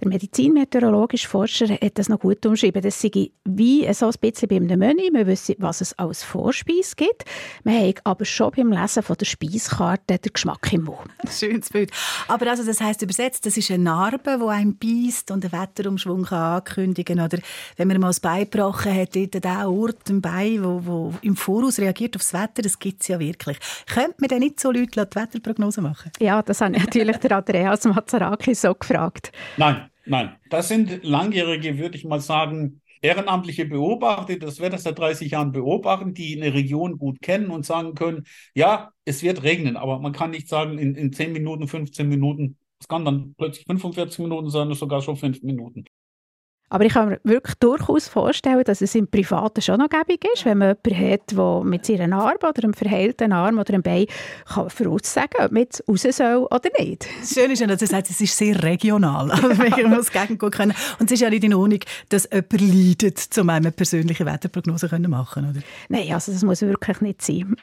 Der 0.00 0.08
medizinmeteorologische 0.08 1.28
Forscher 1.28 1.68
hat 1.68 1.98
das 1.98 2.08
noch 2.08 2.20
gut 2.20 2.44
umschrieben. 2.46 2.82
Das 2.82 3.00
sei 3.00 3.30
wie 3.44 3.92
so 3.92 4.06
ein 4.06 4.14
bisschen 4.20 4.48
beim 4.48 4.66
Menü. 4.66 5.10
Man 5.12 5.26
wisse, 5.26 5.56
was 5.58 5.80
es 5.80 5.98
als 5.98 6.22
Vorspeise 6.22 6.94
gibt. 6.96 7.24
Man 7.64 7.86
hat 7.86 8.00
aber 8.04 8.24
schon 8.24 8.52
beim 8.56 8.72
Lesen 8.72 9.02
von 9.02 9.16
der 9.16 9.26
Speiskarte 9.26 10.18
den 10.18 10.32
Geschmack 10.32 10.72
im 10.72 10.84
Mund. 10.84 11.10
Schönes 11.30 11.70
Bild. 11.70 11.90
Aber 12.28 12.50
also 12.50 12.64
das 12.64 12.80
heißt 12.80 13.02
übersetzt, 13.02 13.46
das 13.46 13.56
ist 13.56 13.70
eine 13.70 13.84
Narbe, 13.84 14.38
die 14.40 14.48
einem 14.48 14.76
beißt 14.76 15.30
und 15.30 15.44
einen 15.44 15.52
Wetterumschwung 15.52 16.24
kann 16.24 16.58
ankündigen 16.58 17.20
Oder 17.20 17.38
wenn 17.76 17.88
man 17.88 18.00
mal 18.00 18.08
das 18.08 18.20
Bein 18.20 18.44
gebrochen 18.44 18.94
hat, 18.94 19.16
dort 19.16 19.42
der 19.42 19.70
Ort 19.70 20.10
im 20.10 20.20
Bein, 20.20 20.62
wo, 20.62 20.80
wo 20.84 21.14
im 21.22 21.36
Voraus 21.36 21.78
reagiert 21.78 22.16
aufs 22.16 22.32
Wetter, 22.32 22.62
das 22.62 22.78
gibt 22.78 23.02
es 23.02 23.08
ja 23.08 23.18
wirklich. 23.18 23.58
Könnte 23.86 24.27
man 24.28 24.40
denn 24.40 24.48
nicht 24.48 24.60
so 24.60 24.70
Leute 24.70 25.06
die 25.06 25.16
Wetterprognose 25.16 25.80
machen? 25.80 26.12
Ja, 26.20 26.42
das 26.42 26.60
hat 26.60 26.72
natürlich 26.72 27.16
der 27.18 27.32
Andreas 27.32 27.84
Mazzaraki 27.84 28.54
so 28.54 28.74
gefragt. 28.74 29.32
Nein, 29.56 29.88
nein. 30.06 30.36
Das 30.50 30.68
sind 30.68 31.04
langjährige, 31.04 31.78
würde 31.78 31.96
ich 31.96 32.04
mal 32.04 32.20
sagen, 32.20 32.80
ehrenamtliche 33.00 33.64
Beobachter, 33.64 34.36
das 34.36 34.60
Wetter 34.60 34.78
seit 34.78 34.98
30 34.98 35.30
Jahren 35.30 35.52
beobachten, 35.52 36.14
die 36.14 36.40
eine 36.40 36.52
Region 36.52 36.98
gut 36.98 37.20
kennen 37.22 37.50
und 37.50 37.64
sagen 37.64 37.94
können, 37.94 38.24
ja, 38.54 38.90
es 39.04 39.22
wird 39.22 39.42
regnen, 39.42 39.76
aber 39.76 39.98
man 40.00 40.12
kann 40.12 40.30
nicht 40.30 40.48
sagen, 40.48 40.78
in, 40.78 40.94
in 40.94 41.12
10 41.12 41.32
Minuten, 41.32 41.68
15 41.68 42.08
Minuten, 42.08 42.56
es 42.80 42.88
kann 42.88 43.04
dann 43.04 43.34
plötzlich 43.36 43.66
45 43.66 44.18
Minuten 44.20 44.50
sein, 44.50 44.72
sogar 44.74 45.02
schon 45.02 45.16
5 45.16 45.42
Minuten. 45.42 45.84
Aber 46.70 46.84
ich 46.84 46.92
kann 46.92 47.08
mir 47.08 47.20
wirklich 47.24 47.54
durchaus 47.56 48.08
vorstellen, 48.08 48.62
dass 48.64 48.80
es 48.80 48.94
im 48.94 49.08
Privaten 49.08 49.62
schon 49.62 49.78
noch 49.78 49.88
gäbig 49.88 50.24
ist, 50.34 50.44
wenn 50.44 50.58
man 50.58 50.76
jemanden 50.84 51.12
hat, 51.12 51.32
der 51.32 51.64
mit 51.64 51.86
seiner 51.86 52.16
Arm 52.16 52.36
oder 52.36 52.64
einem 52.64 52.74
verheilten 52.74 53.32
Arm 53.32 53.58
oder 53.58 53.74
einem 53.74 53.82
Bein 53.82 54.06
kann 54.46 54.68
voraussagen 54.68 55.30
kann, 55.36 55.46
ob 55.46 55.52
man 55.52 55.62
jetzt 55.62 55.82
raus 55.88 56.02
soll 56.10 56.46
oder 56.50 56.70
nicht. 56.78 57.06
Das 57.20 57.32
Schöne 57.32 57.54
ist 57.54 57.60
ja, 57.60 57.66
dass 57.66 57.80
er 57.80 57.88
sagt, 57.88 58.10
es 58.10 58.20
ist 58.20 58.36
sehr 58.36 58.62
regional. 58.62 59.30
Also 59.48 59.54
man 59.54 59.90
muss 59.90 60.10
gegen 60.10 60.36
können. 60.38 60.74
Und 60.98 61.06
es 61.06 61.12
ist 61.12 61.20
ja 61.20 61.30
nicht 61.30 61.44
in 61.44 61.54
Ordnung, 61.54 61.80
dass 62.08 62.28
jemand 62.30 62.60
leidet, 62.60 63.38
um 63.38 63.48
eine 63.48 63.72
persönliche 63.72 64.26
Wetterprognose 64.26 64.88
machen, 65.08 65.50
oder? 65.50 65.60
Nein, 65.88 66.12
also 66.12 66.32
das 66.32 66.42
muss 66.42 66.60
wirklich 66.60 67.00
nicht 67.00 67.22
sein 67.22 67.56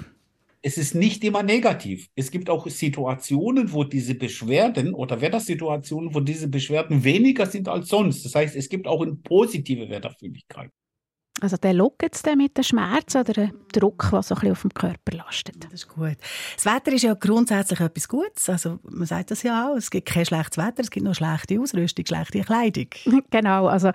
es 0.65 0.79
ist 0.79 0.95
nicht 0.95 1.23
immer 1.23 1.43
negativ. 1.43 2.09
Es 2.15 2.31
gibt 2.31 2.49
auch 2.49 2.65
Situationen, 2.67 3.71
wo 3.71 3.83
diese 3.83 4.15
Beschwerden 4.15 4.95
oder 4.95 5.21
Wettersituationen, 5.21 6.15
wo 6.15 6.21
diese 6.21 6.47
Beschwerden 6.47 7.03
weniger 7.03 7.45
sind 7.45 7.67
als 7.69 7.87
sonst. 7.87 8.25
Das 8.25 8.33
heißt, 8.33 8.55
es 8.55 8.67
gibt 8.67 8.87
auch 8.87 9.03
eine 9.03 9.13
positive 9.13 9.87
Wetterfühligkeit. 9.91 10.71
Also 11.41 11.57
der 11.57 11.73
lockt 11.73 12.15
es 12.15 12.23
mit 12.37 12.57
dem 12.57 12.63
Schmerz 12.63 13.13
oder 13.13 13.33
dem 13.33 13.51
Druck, 13.73 14.07
der 14.09 14.23
so 14.23 14.35
ein 14.35 14.39
bisschen 14.39 14.51
auf 14.53 14.61
dem 14.61 14.73
Körper 14.73 15.17
lastet. 15.17 15.65
Das 15.65 15.73
ist 15.73 15.89
gut. 15.89 16.15
Das 16.55 16.65
Wetter 16.65 16.93
ist 16.93 17.01
ja 17.01 17.13
grundsätzlich 17.13 17.81
etwas 17.81 18.07
Gutes. 18.07 18.49
Also 18.49 18.79
man 18.83 19.05
sagt 19.05 19.31
das 19.31 19.43
ja 19.43 19.67
auch. 19.67 19.75
Es 19.75 19.91
gibt 19.91 20.07
kein 20.07 20.25
schlechtes 20.25 20.57
Wetter, 20.57 20.79
es 20.79 20.89
gibt 20.89 21.03
nur 21.03 21.13
schlechte 21.13 21.59
Ausrüstung, 21.59 22.05
schlechte 22.05 22.39
Kleidung. 22.39 22.87
genau. 23.31 23.67
Also, 23.67 23.91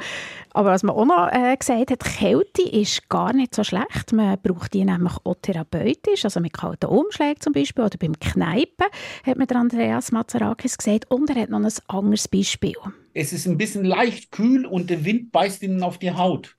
aber 0.53 0.71
was 0.71 0.83
man 0.83 0.95
auch 0.95 1.07
noch 1.07 1.33
äh, 1.33 1.57
gesagt 1.57 1.91
hat, 1.91 2.05
Kälte 2.05 2.63
ist 2.63 3.09
gar 3.09 3.33
nicht 3.33 3.55
so 3.55 3.65
schlecht. 3.65 4.13
Man 4.13 4.39
braucht 4.43 4.75
die 4.75 4.85
nämlich 4.85 5.15
auch 5.25 5.37
therapeutisch, 5.41 6.25
also 6.25 6.41
mit 6.41 6.53
kalten 6.53 6.87
Umschlägen 6.87 7.41
zum 7.41 7.55
Beispiel 7.55 7.85
oder 7.85 7.97
beim 7.97 8.19
Kneipen, 8.21 8.87
hat 9.25 9.39
mir 9.39 9.57
Andreas 9.57 10.13
Mazarakis 10.13 10.77
gesagt. 10.77 11.11
Und 11.11 11.31
er 11.31 11.43
hat 11.43 11.49
noch 11.49 11.61
ein 11.61 11.73
anderes 11.87 12.29
Beispiel. 12.29 12.77
Es 13.15 13.33
ist 13.33 13.47
ein 13.47 13.57
bisschen 13.57 13.85
leicht 13.85 14.31
kühl 14.31 14.67
und 14.67 14.91
der 14.91 15.07
Wind 15.07 15.33
beißt 15.33 15.63
ihnen 15.63 15.83
auf 15.83 15.99
die 15.99 16.13
Haut. 16.13 16.57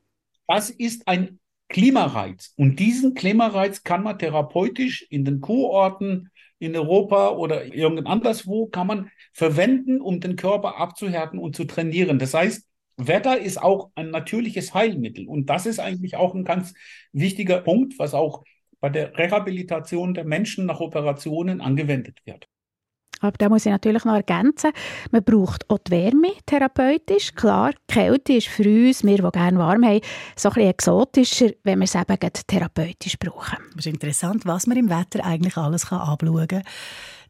Das 0.51 0.69
ist 0.69 1.07
ein 1.07 1.39
Klimareiz. 1.69 2.53
Und 2.57 2.77
diesen 2.77 3.13
Klimareiz 3.13 3.83
kann 3.83 4.03
man 4.03 4.19
therapeutisch 4.19 5.07
in 5.09 5.23
den 5.23 5.39
Kurorten 5.39 6.29
in 6.59 6.75
Europa 6.75 7.29
oder 7.29 7.73
irgend 7.73 8.05
anderswo 8.05 8.67
kann 8.67 8.85
man 8.85 9.11
verwenden, 9.31 10.01
um 10.01 10.19
den 10.19 10.35
Körper 10.35 10.77
abzuhärten 10.77 11.39
und 11.39 11.55
zu 11.55 11.63
trainieren. 11.63 12.19
Das 12.19 12.33
heißt, 12.33 12.67
Wetter 12.97 13.39
ist 13.39 13.61
auch 13.61 13.91
ein 13.95 14.09
natürliches 14.09 14.73
Heilmittel. 14.73 15.25
Und 15.25 15.49
das 15.49 15.65
ist 15.65 15.79
eigentlich 15.79 16.17
auch 16.17 16.35
ein 16.35 16.43
ganz 16.43 16.73
wichtiger 17.13 17.61
Punkt, 17.61 17.97
was 17.97 18.13
auch 18.13 18.43
bei 18.81 18.89
der 18.89 19.17
Rehabilitation 19.17 20.13
der 20.13 20.25
Menschen 20.25 20.65
nach 20.65 20.81
Operationen 20.81 21.61
angewendet 21.61 22.19
wird. 22.25 22.49
Aber 23.21 23.37
da 23.37 23.49
muss 23.49 23.65
ich 23.65 23.71
natürlich 23.71 24.03
noch 24.03 24.15
ergänzen, 24.15 24.71
man 25.11 25.23
braucht 25.23 25.69
auch 25.69 25.77
die 25.77 25.91
Wärme 25.91 26.33
therapeutisch. 26.45 27.33
Klar, 27.33 27.71
Kälte 27.87 28.33
ist 28.33 28.47
für 28.47 28.63
uns, 28.63 29.03
wir, 29.03 29.17
die 29.17 29.31
gerne 29.31 29.59
warm 29.59 29.85
haben, 29.85 30.01
so 30.35 30.49
ein 30.49 30.53
bisschen 30.53 30.69
exotischer, 30.69 31.49
wenn 31.63 31.79
wir 31.79 31.85
es 31.85 31.95
eben 31.95 32.17
therapeutisch 32.47 33.17
brauchen. 33.17 33.57
Das 33.75 33.85
ist 33.85 33.93
interessant, 33.93 34.45
was 34.45 34.67
man 34.67 34.77
im 34.77 34.89
Wetter 34.89 35.23
eigentlich 35.23 35.57
alles 35.57 35.87
kann 35.87 36.01
anschauen 36.01 36.47
kann 36.47 36.63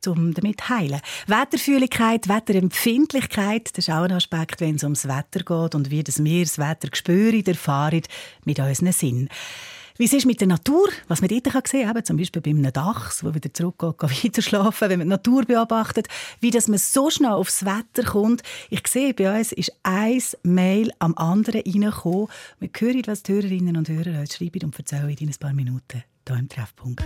um 0.08 0.34
damit 0.34 0.62
zu 0.62 0.70
heilen. 0.70 1.00
Wetterfühligkeit, 1.28 2.28
Wetterempfindlichkeit, 2.28 3.70
das 3.78 3.88
ist 3.88 3.94
auch 3.94 4.04
ein 4.04 4.12
Aspekt, 4.12 4.60
wenn 4.60 4.76
es 4.76 4.84
ums 4.84 5.08
Wetter 5.08 5.44
geht 5.44 5.76
und 5.76 5.92
wie 5.92 6.04
das 6.04 6.24
wir 6.24 6.44
das 6.44 6.58
Wetter 6.58 6.88
spüren, 6.94 7.46
erfahren 7.46 8.02
mit 8.46 8.60
unseren 8.60 8.92
Sinn. 8.92 9.30
Wie 10.02 10.06
es 10.06 10.14
ist 10.14 10.26
mit 10.26 10.42
der 10.42 10.48
Natur, 10.48 10.90
was 11.10 11.22
man 11.22 11.30
dort 11.30 11.68
sehen 11.68 11.94
kann, 11.94 12.04
zum 12.04 12.18
Beispiel 12.18 12.42
bei 12.42 12.50
einem 12.50 12.74
Dachs, 12.74 13.20
der 13.20 13.36
wieder 13.36 13.54
zurückgeht, 13.54 14.00
geht 14.00 14.24
weiter 14.24 14.42
schlafen, 14.42 14.90
wenn 14.90 14.98
man 14.98 15.06
die 15.06 15.12
Natur 15.12 15.46
beobachtet, 15.46 16.08
wie 16.40 16.50
dass 16.50 16.68
man 16.68 16.80
so 16.80 17.12
schnell 17.12 17.34
aufs 17.34 17.66
Wetter 17.66 18.10
kommt. 18.10 18.42
Ich 18.72 18.88
sehe, 18.88 19.14
bei 19.14 19.38
uns 19.38 19.52
ist 19.52 19.72
ein 19.84 20.20
Mail 20.42 20.92
am 20.98 21.14
anderen 21.18 21.62
reingekommen. 21.62 22.30
Wir 22.60 22.70
hören, 22.80 23.04
was 23.06 23.22
die 23.22 23.34
Hörerinnen 23.34 23.78
und 23.78 23.90
Hörer 23.90 24.18
heute 24.18 24.36
schreiben 24.36 24.64
und 24.64 24.80
erzählen 24.80 25.16
in 25.20 25.30
ein 25.30 25.36
paar 25.40 25.54
Minuten 25.54 26.04
hier 26.28 26.36
im 26.36 26.50
Treffpunkt. 26.50 27.04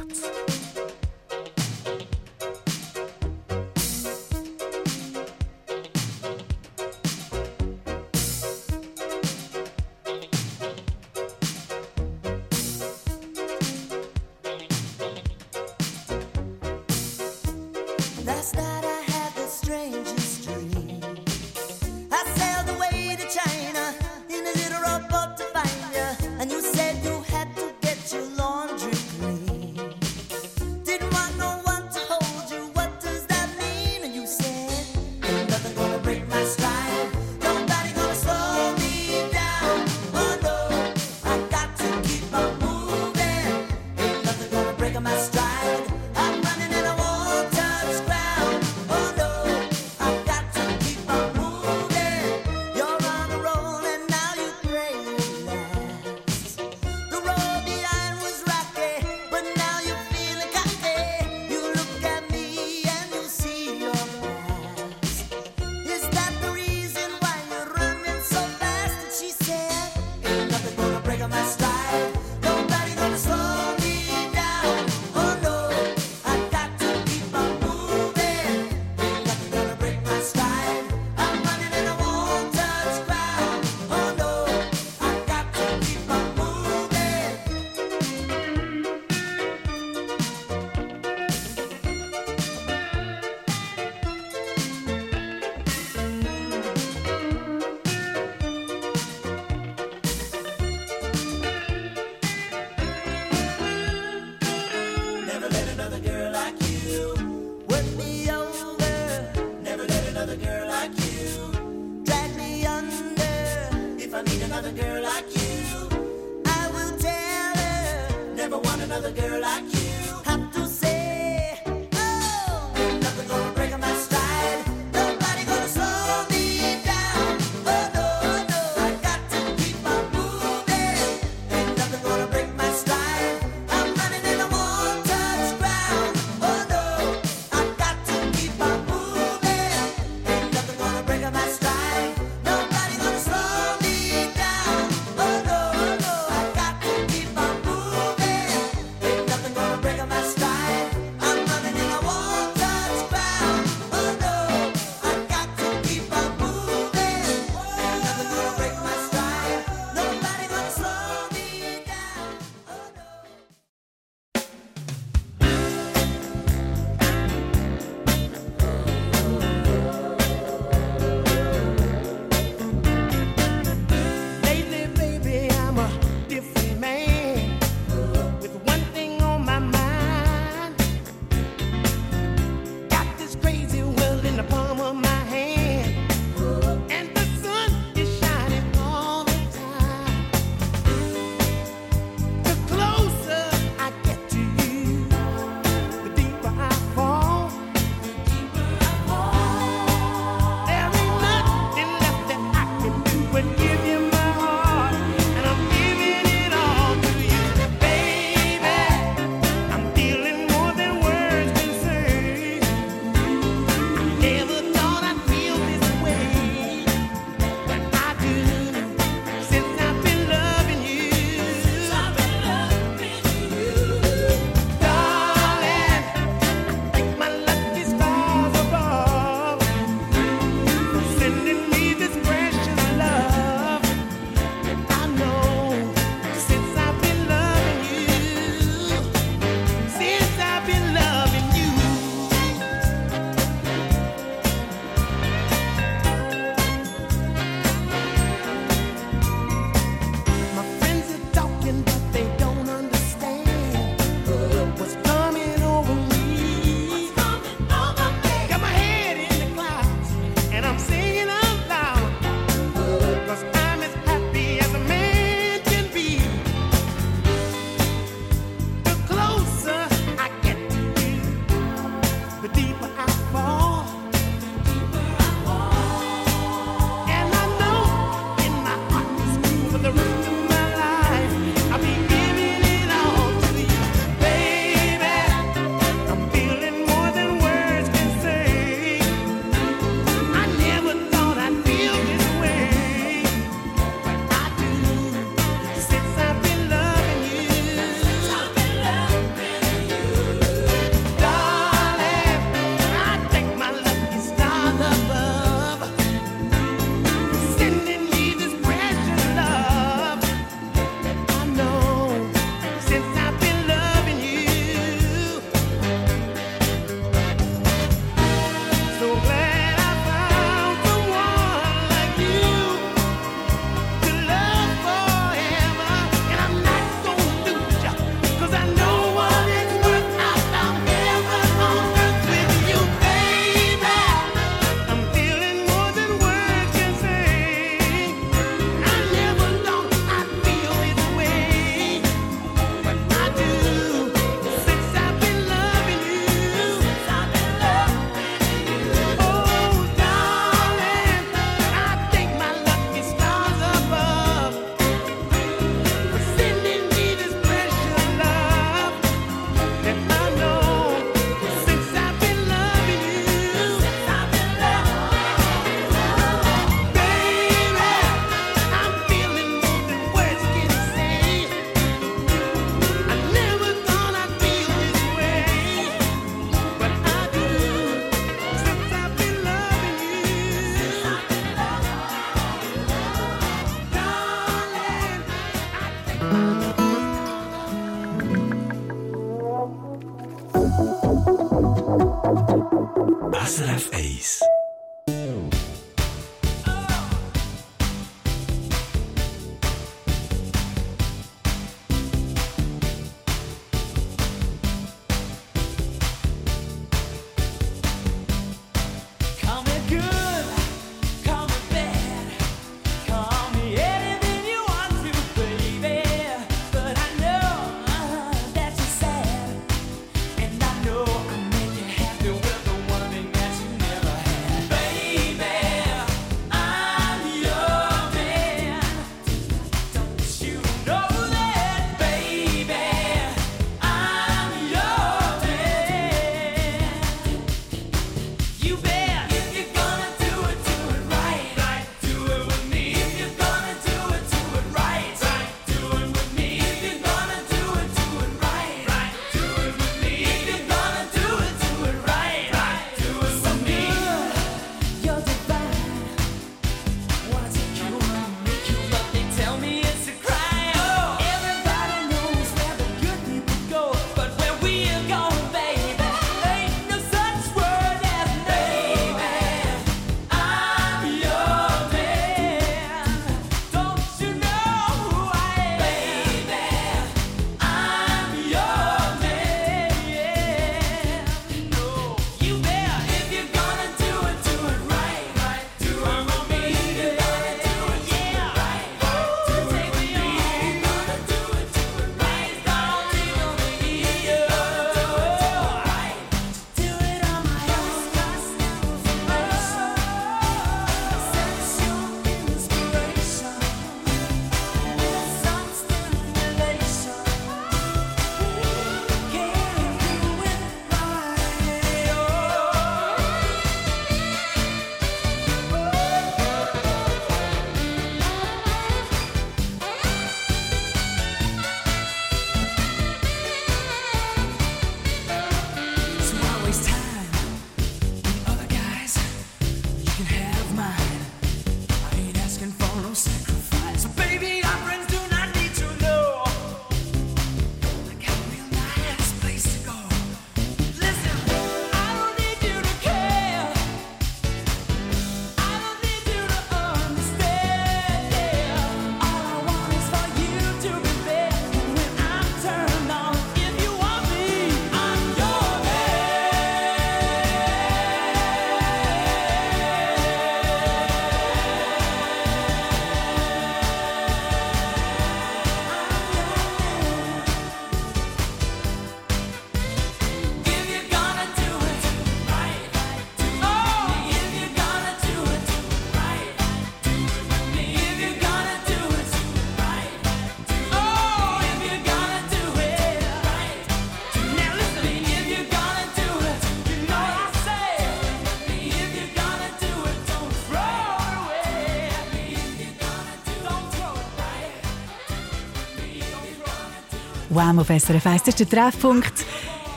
WAM 597.55 597.79
auf 597.79 597.87
SRF 597.87 598.25
1. 598.25 598.43
Das 598.43 598.59
ist 598.59 598.59
der 598.59 598.69
Treffpunkt. 598.69 599.45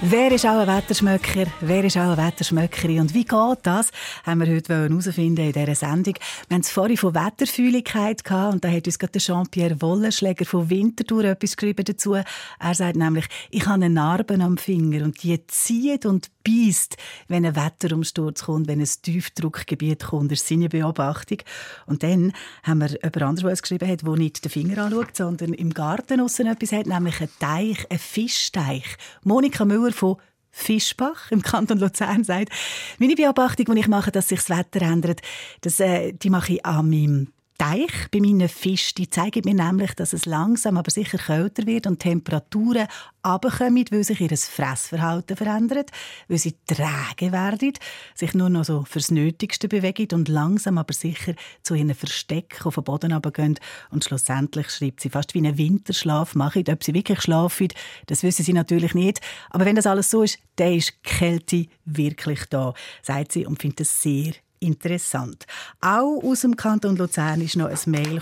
Wer 0.00 0.32
ist 0.32 0.44
auch 0.44 0.58
ein 0.58 0.66
Wetterschmöcker? 0.66 1.46
Wer 1.60 1.84
ist 1.84 1.96
auch 1.96 2.10
eine 2.10 2.16
Wetterschmöckerin? 2.16 2.98
Und 2.98 3.14
wie 3.14 3.24
geht 3.24 3.58
das? 3.62 3.90
Haben 4.24 4.40
wir 4.40 4.52
heute 4.52 4.74
herausfinden 4.74 5.46
in 5.46 5.52
dieser 5.52 5.74
Sendung. 5.76 6.14
Wir 6.48 6.54
haben 6.56 6.62
es 6.62 6.70
vorhin 6.70 6.96
von 6.96 7.14
Wetterfühligkeit 7.14 8.24
gehabt 8.24 8.54
und 8.54 8.64
da 8.64 8.68
hat 8.68 8.86
uns 8.86 8.98
gerade 8.98 9.20
Jean-Pierre 9.20 9.80
Wollenschläger 9.80 10.44
von 10.44 10.68
Winterthur 10.68 11.24
etwas 11.24 11.56
geschrieben 11.56 11.84
dazu. 11.84 12.14
Er 12.14 12.74
sagt 12.74 12.96
nämlich, 12.96 13.26
ich 13.50 13.64
habe 13.66 13.74
eine 13.76 13.88
Narbe 13.88 14.34
am 14.34 14.56
Finger 14.56 15.04
und 15.04 15.22
die 15.22 15.46
zieht 15.46 16.06
und 16.06 16.30
beißt, 16.44 16.96
wenn 17.28 17.44
ein 17.44 17.56
Wetterumsturz 17.56 18.44
kommt, 18.44 18.68
wenn 18.68 18.80
ein 18.80 18.88
Tiefdruckgebiet 19.02 20.04
kommt. 20.04 20.30
Das 20.30 20.40
ist 20.40 20.48
seine 20.48 20.68
Beobachtung. 20.68 21.38
Und 21.86 22.02
dann 22.02 22.32
haben 22.62 22.80
wir 22.80 22.90
jemand 22.90 23.22
anderes, 23.22 23.42
der 23.42 23.52
es 23.52 23.62
geschrieben 23.62 23.88
hat, 23.88 24.02
der 24.02 24.16
nicht 24.16 24.44
den 24.44 24.50
Finger 24.50 24.84
anschaut, 24.84 25.16
sondern 25.16 25.54
im 25.54 25.72
Garten 25.72 26.20
aussen 26.20 26.46
etwas 26.46 26.72
hat, 26.72 26.86
nämlich 26.86 27.20
einen 27.20 27.30
Teich, 27.38 27.90
einen 27.90 27.98
Fischteich. 27.98 28.96
Monika 29.22 29.64
Müller 29.64 29.92
von 29.92 30.16
Fischbach 30.50 31.32
im 31.32 31.42
Kanton 31.42 31.78
Luzern 31.78 32.22
sagt, 32.22 32.50
meine 32.98 33.16
Beobachtung, 33.16 33.74
die 33.74 33.80
ich 33.80 33.88
mache, 33.88 34.12
dass 34.12 34.28
sich 34.28 34.38
das 34.38 34.56
Wetter 34.56 34.82
ändert, 34.82 35.20
das, 35.62 35.80
äh, 35.80 36.12
die 36.12 36.30
mache 36.30 36.54
ich 36.54 36.66
an 36.66 36.88
meinem 36.88 37.32
Teich 37.56 38.10
bei 38.10 38.18
meinen 38.20 38.48
Fischen, 38.48 38.96
die 38.98 39.08
zeigen 39.08 39.42
mir 39.44 39.54
nämlich, 39.54 39.94
dass 39.94 40.12
es 40.12 40.26
langsam 40.26 40.76
aber 40.76 40.90
sicher 40.90 41.18
kälter 41.18 41.66
wird 41.66 41.86
und 41.86 42.00
Temperaturen 42.00 42.88
runterkommen, 43.24 43.84
weil 43.90 44.02
sich 44.02 44.20
ihr 44.20 44.36
Fressverhalten 44.36 45.36
verändert, 45.36 45.90
weil 46.26 46.38
sie 46.38 46.56
träge 46.66 47.30
werden, 47.30 47.72
sich 48.14 48.34
nur 48.34 48.50
noch 48.50 48.64
so 48.64 48.84
fürs 48.84 49.12
Nötigste 49.12 49.68
bewegen 49.68 50.08
und 50.14 50.28
langsam 50.28 50.78
aber 50.78 50.92
sicher 50.92 51.34
zu 51.62 51.74
ihren 51.74 51.94
Verstecken 51.94 52.64
auf 52.64 52.74
den 52.74 52.84
Boden 52.84 53.12
runtergehen. 53.12 53.58
Und 53.90 54.04
schlussendlich 54.04 54.70
schreibt 54.70 55.00
sie 55.00 55.10
fast 55.10 55.34
wie 55.34 55.38
einen 55.38 55.56
Winterschlaf 55.56 56.34
machen. 56.34 56.64
Ob 56.68 56.82
sie 56.82 56.92
wirklich 56.92 57.22
schlafen, 57.22 57.68
das 58.06 58.24
wissen 58.24 58.44
sie 58.44 58.52
natürlich 58.52 58.94
nicht. 58.94 59.20
Aber 59.50 59.64
wenn 59.64 59.76
das 59.76 59.86
alles 59.86 60.10
so 60.10 60.22
ist, 60.22 60.38
dann 60.56 60.74
ist 60.74 61.02
Kälte 61.04 61.66
wirklich 61.84 62.46
da, 62.50 62.74
sagt 63.02 63.30
sie 63.30 63.46
und 63.46 63.60
findet 63.60 63.82
es 63.82 64.02
sehr 64.02 64.32
interessant. 64.64 65.46
Auch 65.80 66.22
aus 66.22 66.40
dem 66.40 66.56
Kanton 66.56 66.96
Luzern 66.96 67.40
ist 67.40 67.56
noch 67.56 67.68
ein 67.68 67.78
Mail 67.86 68.20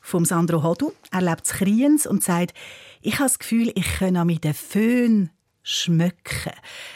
vom 0.00 0.24
Sandro 0.24 0.62
Hodu. 0.62 0.92
Er 1.10 1.22
lebt 1.22 1.48
in 1.48 1.56
Kriens 1.56 2.06
und 2.06 2.22
sagt, 2.22 2.54
ich 3.02 3.14
habe 3.14 3.28
das 3.28 3.38
Gefühl, 3.38 3.70
ich 3.74 3.98
kann 3.98 4.26
mit 4.26 4.44
den 4.44 4.54
Föhn 4.54 5.30
schmecken. 5.62 6.52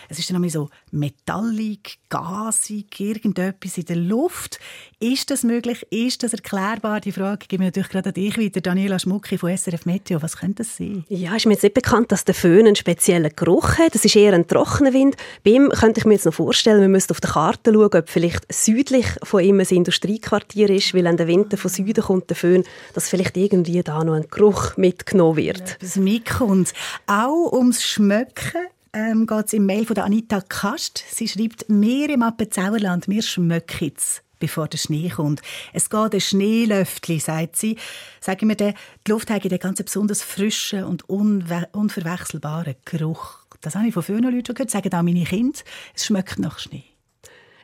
Es 0.08 0.18
ist 0.18 0.30
dann 0.30 0.48
so 0.48 0.70
metallig, 0.92 1.98
gasig, 2.08 2.98
irgendetwas 2.98 3.78
in 3.78 3.84
der 3.84 3.96
Luft. 3.96 4.58
Ist 4.98 5.30
das 5.30 5.44
möglich? 5.44 5.86
Ist 5.90 6.22
das 6.22 6.32
erklärbar? 6.32 7.00
Die 7.00 7.12
Frage 7.12 7.46
gebe 7.48 7.62
ich 7.62 7.68
natürlich 7.68 7.88
gerade 7.88 8.10
an 8.10 8.14
dich 8.14 8.38
weiter. 8.38 8.60
Daniela 8.60 8.98
Schmucki 8.98 9.38
von 9.38 9.56
SRF 9.56 9.86
Meteo. 9.86 10.20
Was 10.22 10.36
könnte 10.36 10.62
das 10.62 10.76
sein? 10.76 11.04
Ja, 11.08 11.34
ist 11.36 11.46
mir 11.46 11.54
jetzt 11.54 11.62
nicht 11.62 11.74
bekannt, 11.74 12.12
dass 12.12 12.24
der 12.24 12.34
Föhn 12.34 12.66
einen 12.66 12.76
speziellen 12.76 13.30
Geruch 13.34 13.78
hat. 13.78 13.94
Das 13.94 14.04
ist 14.04 14.16
eher 14.16 14.32
ein 14.32 14.46
trockener 14.46 14.92
Wind. 14.92 15.16
Bei 15.44 15.52
ihm 15.52 15.70
könnte 15.70 16.00
ich 16.00 16.04
mir 16.04 16.14
jetzt 16.14 16.26
noch 16.26 16.34
vorstellen, 16.34 16.80
wir 16.80 16.88
müssten 16.88 17.12
auf 17.12 17.20
der 17.20 17.30
Karte 17.30 17.72
schauen, 17.72 17.94
ob 17.94 18.08
vielleicht 18.08 18.52
südlich 18.52 19.06
von 19.22 19.42
ihm 19.42 19.60
ein 19.60 19.66
Industriequartier 19.66 20.70
ist, 20.70 20.94
weil 20.94 21.04
wenn 21.04 21.16
der 21.16 21.26
Wind 21.26 21.58
von 21.58 21.70
Süden 21.70 22.02
kommt, 22.02 22.28
der 22.28 22.36
Föhn, 22.36 22.64
dass 22.94 23.08
vielleicht 23.08 23.36
irgendwie 23.36 23.82
da 23.82 24.04
noch 24.04 24.14
ein 24.14 24.26
Geruch 24.30 24.76
mitgenommen 24.76 25.36
wird. 25.36 25.76
Etwas 25.76 25.96
mitkommt. 25.96 26.72
Auch 27.06 27.52
ums 27.52 27.84
Schmecken 27.84 28.66
ähm, 28.92 29.26
geht 29.26 29.46
es 29.46 29.52
im 29.52 29.66
Mail 29.66 29.86
von 29.86 29.94
der 29.94 30.04
Anita 30.04 30.40
Kast. 30.40 31.04
Sie 31.10 31.28
schreibt, 31.28 31.68
«Meer 31.68 32.10
im 32.10 32.22
Appenzauerland, 32.22 33.08
wir 33.08 33.22
schmecken 33.22 33.92
es 33.96 34.22
bevor 34.40 34.66
der 34.66 34.78
Schnee 34.78 35.10
kommt. 35.10 35.42
Es 35.72 35.90
geht 35.90 36.14
ein 36.14 36.20
Schneelöftli, 36.20 37.20
sagt 37.20 37.56
sie. 37.56 37.76
Sagen 38.20 38.48
wir, 38.48 38.56
die 38.56 38.72
Luft 39.06 39.30
hat 39.30 39.44
einen 39.44 39.58
ganz 39.58 39.82
besonders 39.82 40.22
frischen 40.22 40.84
und 40.84 41.08
unverwechselbaren 41.08 42.74
Geruch. 42.86 43.40
Das 43.60 43.74
habe 43.74 43.86
ich 43.86 43.94
von 43.94 44.02
vielen 44.02 44.24
Leuten 44.24 44.54
gehört, 44.54 44.70
sagen 44.70 44.92
auch 44.94 45.02
meine 45.02 45.24
Kinder. 45.24 45.58
Es 45.94 46.06
schmeckt 46.06 46.38
nach 46.38 46.58
Schnee. 46.58 46.84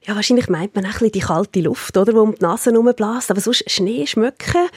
Ja, 0.05 0.15
wahrscheinlich 0.15 0.49
meint 0.49 0.77
man 0.77 0.87
auch 0.87 1.01
ein 1.01 1.11
die 1.11 1.19
kalte 1.19 1.61
Luft, 1.63 1.97
oder, 1.97 2.13
die 2.13 2.19
um 2.19 2.35
die 2.35 2.43
Nase 2.43 2.71
herumbläst. 2.71 3.31
Aber 3.31 3.41
sonst 3.41 3.69
Schnee 3.69 4.07
schmecken 4.07 4.69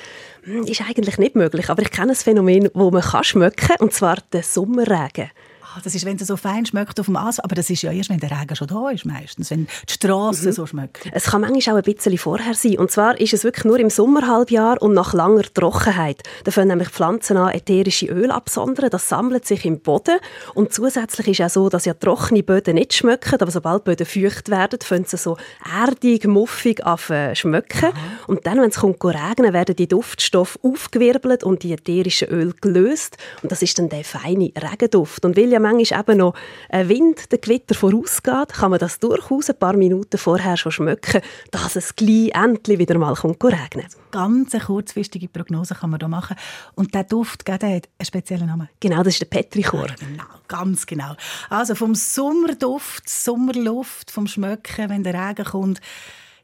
hm, 0.44 0.64
ist 0.64 0.82
eigentlich 0.82 1.20
nicht 1.20 1.36
möglich. 1.36 1.70
Aber 1.70 1.84
ich 1.84 1.92
kenne 1.92 2.14
ein 2.14 2.16
Phänomen, 2.16 2.70
wo 2.74 2.90
man 2.90 3.02
kann 3.02 3.24
schmecken 3.24 3.76
und 3.80 3.94
zwar 3.94 4.18
den 4.34 4.42
Sommerregen. 4.42 5.30
Ah, 5.76 5.82
das 5.84 5.94
ist, 5.94 6.04
wenn 6.04 6.18
es 6.18 6.26
so 6.26 6.36
fein 6.36 6.66
schmeckt 6.66 7.00
auf 7.00 7.06
dem 7.06 7.16
Asphalt. 7.16 7.44
Aber 7.44 7.54
das 7.54 7.70
ist 7.70 7.84
ja 7.84 7.92
erst, 7.92 8.10
wenn 8.10 8.20
der 8.20 8.32
Regen 8.32 8.56
schon 8.56 8.68
da 8.68 8.90
ist, 8.90 9.06
meistens. 9.06 9.52
Wenn 9.52 9.68
die 9.88 9.94
Straße 9.94 10.48
mhm. 10.48 10.52
so 10.52 10.66
schmeckt. 10.66 11.08
Es 11.12 11.26
kann 11.26 11.42
manchmal 11.42 11.76
auch 11.76 11.86
ein 11.86 11.94
bisschen 11.94 12.18
vorher 12.18 12.56
sein. 12.56 12.80
Und 12.80 12.90
zwar 12.90 13.20
ist 13.20 13.34
es 13.34 13.44
wirklich 13.44 13.66
nur 13.66 13.80
im 13.80 13.92
Sommerhalbjahr 13.92 14.82
und 14.82 14.96
nach 14.96 15.14
langer 15.14 15.44
Trockenheit. 15.54 16.24
Da 16.44 16.50
fangen 16.50 16.70
nämlich 16.70 16.90
Pflanzen 16.90 17.38
an, 17.38 17.54
ätherische 17.54 18.08
Öl 18.08 18.32
absondern. 18.32 18.90
Das 18.90 19.10
sammelt 19.10 19.46
sich 19.46 19.64
im 19.64 19.80
Boden. 19.80 20.18
Und 20.56 20.74
zusätzlich 20.74 21.28
ist 21.28 21.40
es 21.40 21.46
auch 21.46 21.66
so, 21.66 21.70
dass 21.70 21.86
ja 21.86 21.94
trockene 21.94 22.42
Böden 22.42 22.74
nicht 22.74 22.96
schmecken. 22.96 23.40
Aber 23.40 23.52
sobald 23.52 23.84
Böden 23.84 24.08
feucht 24.08 24.50
werden, 24.50 24.80
fangen 24.82 25.06
sie 25.06 25.18
so 25.18 25.38
erdig, 25.72 26.26
muffig 26.26 26.84
an 26.84 26.98
schmecken. 27.36 27.90
Mhm. 27.90 27.94
Und 28.26 28.48
dann, 28.48 28.60
wenn 28.60 28.70
es 28.70 28.78
kommt 28.78 29.06
regnen, 29.06 29.54
werden 29.54 29.76
die 29.76 29.88
Duftstoffe 29.88 30.58
aufgewirbelt 30.64 31.44
und 31.44 31.62
die 31.62 31.74
ätherischen 31.74 32.30
Öl 32.30 32.56
gelöst. 32.60 33.18
Und 33.44 33.52
das 33.52 33.62
ist 33.62 33.78
dann 33.78 33.90
der 33.90 34.04
feine 34.04 34.52
Regenduft. 34.58 35.26
Und 35.26 35.38
weil 35.38 35.52
ja 35.52 35.59
manchmal 35.60 36.00
eben 36.00 36.18
noch 36.18 36.34
ein 36.70 36.90
Wind, 36.90 37.32
der 37.32 37.40
Gewitter 37.40 37.76
vorausgeht, 37.76 38.54
kann 38.54 38.72
man 38.72 38.80
das 38.80 39.00
durchaus 39.00 39.50
ein 39.50 39.58
paar 39.58 39.76
Minuten 39.76 40.18
vorher 40.18 40.58
schon 40.58 40.72
schmecken, 40.72 41.22
dass 41.52 41.76
es 41.76 41.96
gleich 41.96 42.32
endlich 42.34 42.80
wieder 42.80 42.98
mal 42.98 43.16
kommt 43.16 43.44
regnen. 43.44 43.86
Ganz 44.12 44.54
eine 44.54 44.64
kurzfristige 44.64 45.28
Prognose 45.28 45.76
kann 45.76 45.90
man 45.90 46.00
da 46.00 46.08
machen. 46.08 46.36
Und 46.76 46.94
der 46.94 47.04
Duft, 47.04 47.48
der 47.48 47.56
hat 47.56 47.64
einen 47.64 48.06
speziellen 48.06 48.48
Namen. 48.48 48.70
Genau, 48.80 49.04
das 49.04 49.14
ist 49.14 49.22
der 49.22 49.28
Petrichor. 49.28 49.88
Ja, 49.88 49.96
genau, 49.96 50.24
ganz 50.48 50.86
genau. 50.86 51.16
Also 51.50 51.76
vom 51.76 51.96
Sommerduft, 51.96 53.10
Sommerluft, 53.10 54.12
vom 54.12 54.28
Schmecken, 54.28 54.90
wenn 54.90 55.04
der 55.04 55.14
Regen 55.14 55.46
kommt, 55.46 55.82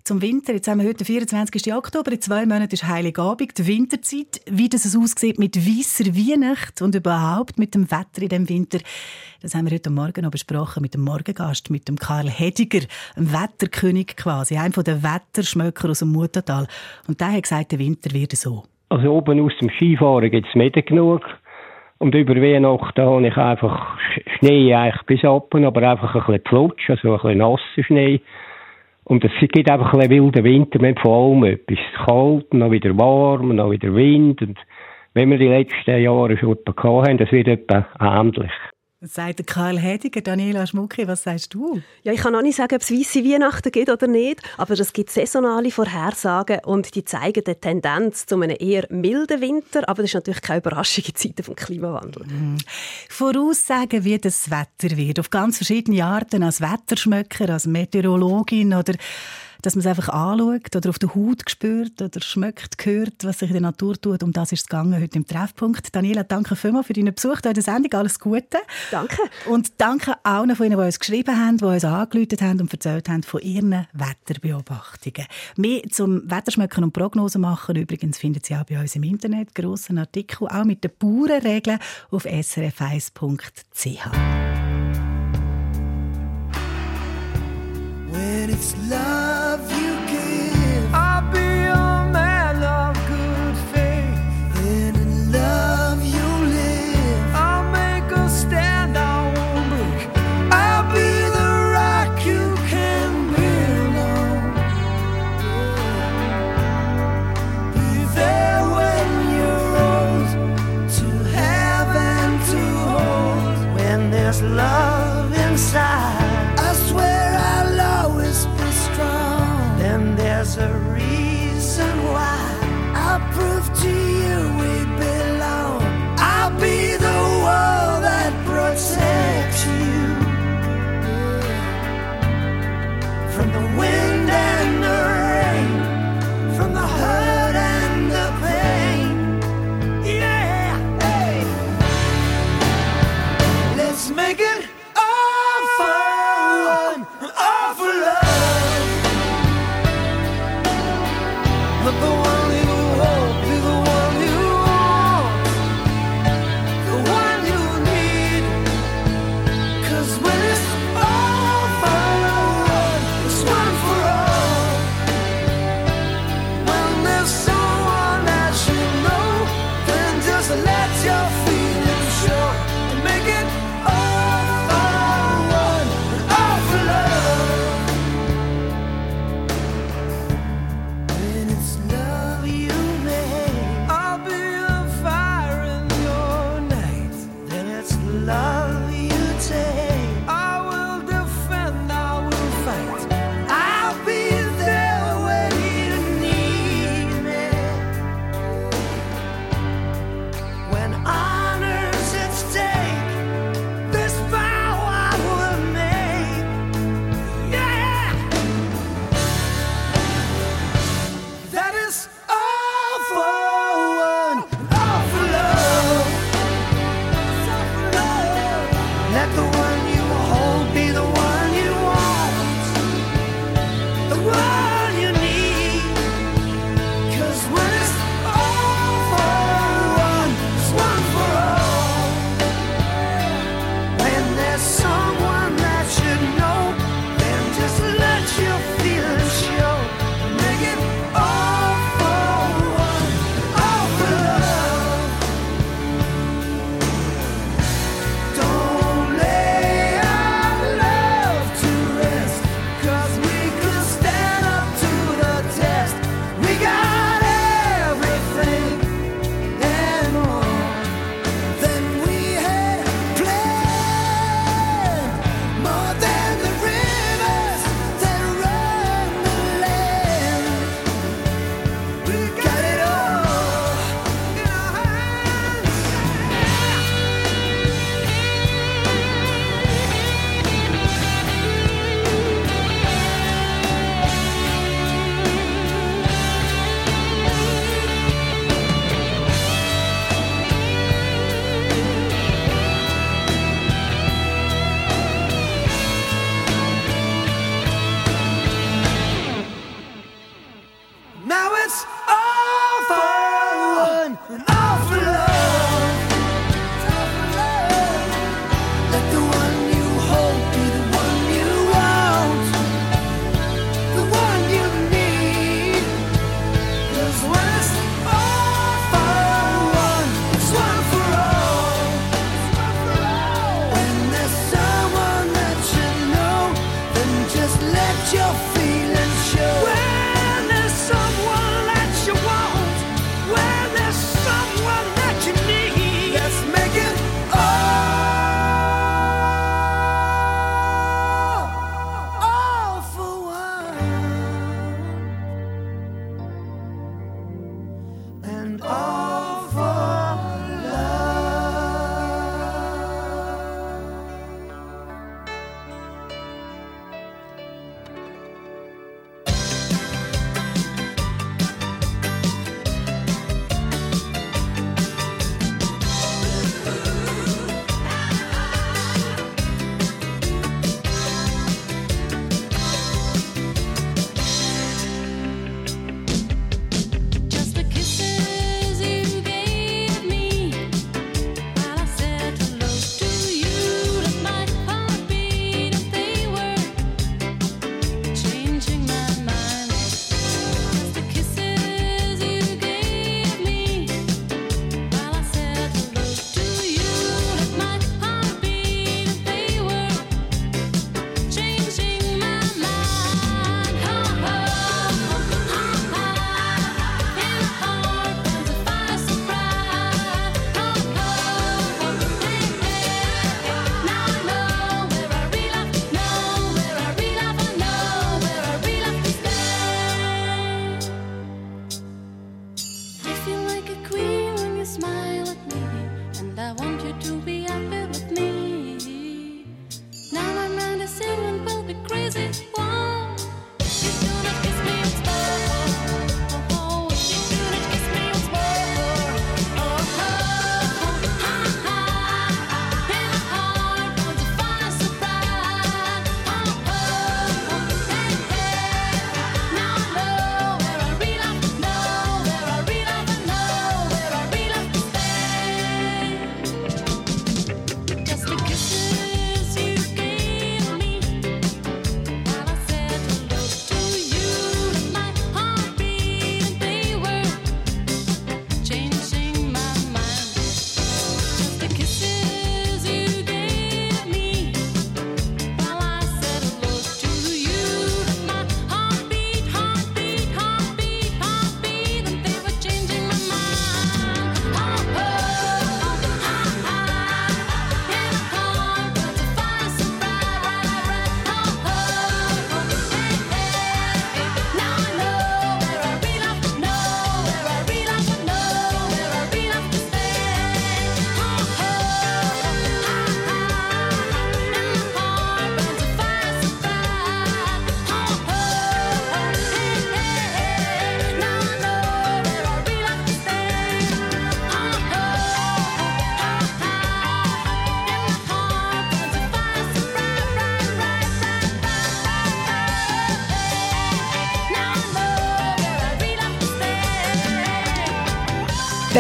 zum 0.06 0.22
Winter. 0.22 0.54
Jetzt 0.54 0.68
haben 0.68 0.80
wir 0.80 0.88
heute 0.88 1.04
den 1.04 1.06
24. 1.06 1.74
Oktober. 1.74 2.12
In 2.12 2.22
zwei 2.22 2.46
Monaten 2.46 2.74
ist 2.74 2.88
Heiligabend, 2.88 3.58
die 3.58 3.66
Winterzeit. 3.66 4.40
Wie 4.48 4.70
das 4.70 4.96
aussieht 4.96 5.40
mit 5.40 5.58
weißer 5.58 6.14
Weihnacht 6.14 6.84
und 6.84 6.94
überhaupt 6.94 7.58
mit 7.58 7.74
dem 7.74 7.90
Wetter 7.90 8.22
in 8.22 8.30
dem 8.30 8.48
Winter, 8.48 8.78
das 9.42 9.56
haben 9.56 9.66
wir 9.66 9.74
heute 9.74 9.90
Morgen 9.90 10.22
noch 10.22 10.30
besprochen 10.30 10.84
mit 10.84 10.94
dem 10.94 11.02
Morgengast, 11.02 11.72
mit 11.72 11.88
dem 11.88 11.96
Karl 11.96 12.30
Hediger, 12.30 12.86
einem 13.16 13.34
Wetterkönig 13.34 14.16
quasi, 14.16 14.58
einem 14.58 14.74
der 14.74 15.02
Wetterschmöcker 15.02 15.90
aus 15.90 16.00
dem 16.00 16.12
Muttertal. 16.12 16.68
Und 17.08 17.20
der 17.20 17.34
hat 17.34 17.42
gesagt, 17.42 17.72
der 17.72 17.80
Winter 17.80 18.14
wird 18.14 18.34
so. 18.34 18.64
Also 18.90 19.12
oben 19.12 19.40
aus 19.40 19.54
dem 19.60 19.72
Skifahren 19.72 20.30
gibt 20.30 20.48
es 20.48 20.54
Meter 20.54 20.84
genug. 20.84 21.24
Und 21.98 22.14
über 22.14 22.36
Weihnachten 22.36 23.02
habe 23.02 23.28
ich 23.28 23.38
einfach 23.38 23.98
Schnee 24.38 24.72
eigentlich 24.72 25.04
bis 25.08 25.24
oben, 25.24 25.66
aber 25.66 25.82
einfach 25.90 26.14
ein 26.14 26.22
bisschen 26.26 26.44
Flutsch, 26.48 26.90
also 26.92 27.14
ein 27.14 27.22
bisschen 27.22 27.38
nasser 27.40 27.84
Schnee. 27.88 28.22
Und 29.06 29.24
es 29.24 29.32
gibt 29.40 29.70
einfach 29.70 29.94
ein 29.94 30.10
wilder 30.10 30.44
Winter, 30.44 30.82
wir 30.82 30.90
haben 30.90 30.98
vor 30.98 31.16
allem 31.16 31.44
etwas 31.44 31.78
kalt, 32.06 32.48
dann 32.52 32.72
wieder 32.72 32.98
warm, 32.98 33.56
dann 33.56 33.70
wieder 33.70 33.94
Wind. 33.94 34.42
Und 34.42 34.58
wenn 35.14 35.30
wir 35.30 35.38
die 35.38 35.48
letzten 35.48 36.02
Jahre 36.02 36.36
schon 36.38 36.58
etwa 36.58 37.08
haben, 37.08 37.18
das 37.20 37.32
wird 37.32 37.48
etwa 37.48 37.88
ähnlich. 38.00 38.52
Sagt 39.08 39.46
Karl 39.46 39.78
Hediger, 39.78 40.22
Daniela 40.22 40.66
Schmucki, 40.66 41.08
was 41.08 41.24
sagst 41.24 41.54
du? 41.54 41.80
Ja, 42.02 42.12
ich 42.12 42.22
kann 42.22 42.36
auch 42.36 42.42
nicht 42.42 42.56
sagen, 42.56 42.74
ob 42.76 42.82
es 42.82 42.92
weisse 42.92 43.24
Weihnachten 43.24 43.72
gibt 43.72 43.90
oder 43.90 44.08
nicht, 44.08 44.42
aber 44.58 44.74
es 44.74 44.94
gibt 44.94 45.12
saisonale 45.12 45.70
Vorhersagen 45.70 46.62
und 46.66 46.96
die 46.96 47.06
zeigen 47.06 47.44
die 47.44 47.54
Tendenz 47.54 48.26
zu 48.26 48.42
einem 48.42 48.56
eher 48.60 48.88
milden 48.90 49.42
Winter, 49.42 49.88
aber 49.88 50.02
das 50.02 50.10
ist 50.12 50.16
natürlich 50.16 50.42
keine 50.42 50.60
Überraschung 50.60 51.04
in 51.08 51.16
Zeiten 51.16 51.36
des 51.36 51.56
Klimawandels. 51.56 52.28
Mhm. 52.28 52.58
Voraussagen, 53.10 54.04
wie 54.04 54.18
das 54.18 54.50
Wetter 54.50 54.98
wird, 54.98 55.20
auf 55.20 55.30
ganz 55.30 55.58
verschiedene 55.58 56.04
Arten, 56.04 56.42
als 56.42 56.62
Wetterschmöcker, 56.62 57.50
als 57.50 57.68
Meteorologin 57.68 58.74
oder 58.74 58.94
dass 59.66 59.76
man 59.76 59.82
es 59.82 59.88
einfach 59.88 60.10
anschaut 60.10 60.76
oder 60.76 60.90
auf 60.90 61.00
der 61.00 61.16
Haut 61.16 61.50
spürt 61.50 62.00
oder 62.02 62.22
schmeckt, 62.22 62.86
hört, 62.86 63.24
was 63.24 63.40
sich 63.40 63.50
in 63.50 63.56
der 63.56 63.62
Natur 63.62 64.00
tut. 64.00 64.22
Um 64.22 64.32
das 64.32 64.52
ist 64.52 64.62
es 64.62 64.68
gegangen 64.68 65.02
heute 65.02 65.18
im 65.18 65.26
Treffpunkt. 65.26 65.96
Daniela, 65.96 66.24
danke 66.24 66.56
vielmals 66.56 66.88
für 66.88 66.94
deinen 66.94 67.16
Besuch 67.16 67.40
hier 67.42 67.52
in 67.52 67.56
der 67.56 67.64
Sendung. 67.64 67.94
Alles 67.94 68.20
Gute. 68.20 68.60
Danke. 68.92 69.18
Und 69.48 69.74
danke 69.80 70.14
auch 70.24 70.46
noch 70.46 70.58
von 70.58 70.68
Ihnen, 70.68 70.78
die 70.78 70.86
uns 70.86 71.00
geschrieben 71.00 71.36
haben, 71.36 71.58
die 71.58 71.66
uns 71.66 71.84
angerufen 71.84 72.38
haben 72.42 72.62
und 72.62 72.72
erzählt 72.72 73.10
haben 73.10 73.24
von 73.24 73.42
ihren 73.42 73.88
Wetterbeobachtungen. 73.94 75.26
Mehr 75.58 75.82
zum 75.90 76.30
Wetterschmecken 76.30 76.84
und 76.84 76.92
Prognosen 76.92 77.42
machen 77.42 77.76
übrigens 77.76 78.20
finden 78.20 78.42
Sie 78.44 78.56
auch 78.56 78.66
bei 78.66 78.80
uns 78.80 78.96
im 78.96 79.04
Internet 79.04 79.56
grossen 79.56 79.98
Artikel, 79.98 80.48
auch 80.48 80.64
mit 80.64 80.84
den 80.84 80.92
Bauernregeln 81.00 81.80
auf 82.12 82.26
srf1.ch. 82.26 84.06
When 88.12 88.50
it's 88.50 88.76
love 88.90 89.45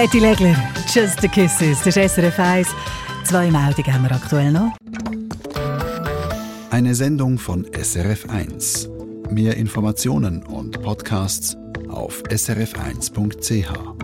Betty 0.05 0.19
Legler, 0.19 0.55
Just 0.93 1.19
the 1.19 1.27
Kisses, 1.27 1.79
das 1.83 1.97
ist 1.97 2.13
SRF 2.13 2.37
1. 2.37 2.67
Zwei 3.23 3.49
Meldungen 3.49 3.91
haben 3.91 4.03
wir 4.03 4.11
aktuell 4.11 4.51
noch. 4.51 4.71
Eine 6.69 6.93
Sendung 6.93 7.39
von 7.39 7.65
SRF 7.73 8.29
1. 8.29 8.87
Mehr 9.31 9.57
Informationen 9.57 10.43
und 10.43 10.79
Podcasts 10.83 11.57
auf 11.89 12.21
srf1.ch. 12.29 13.94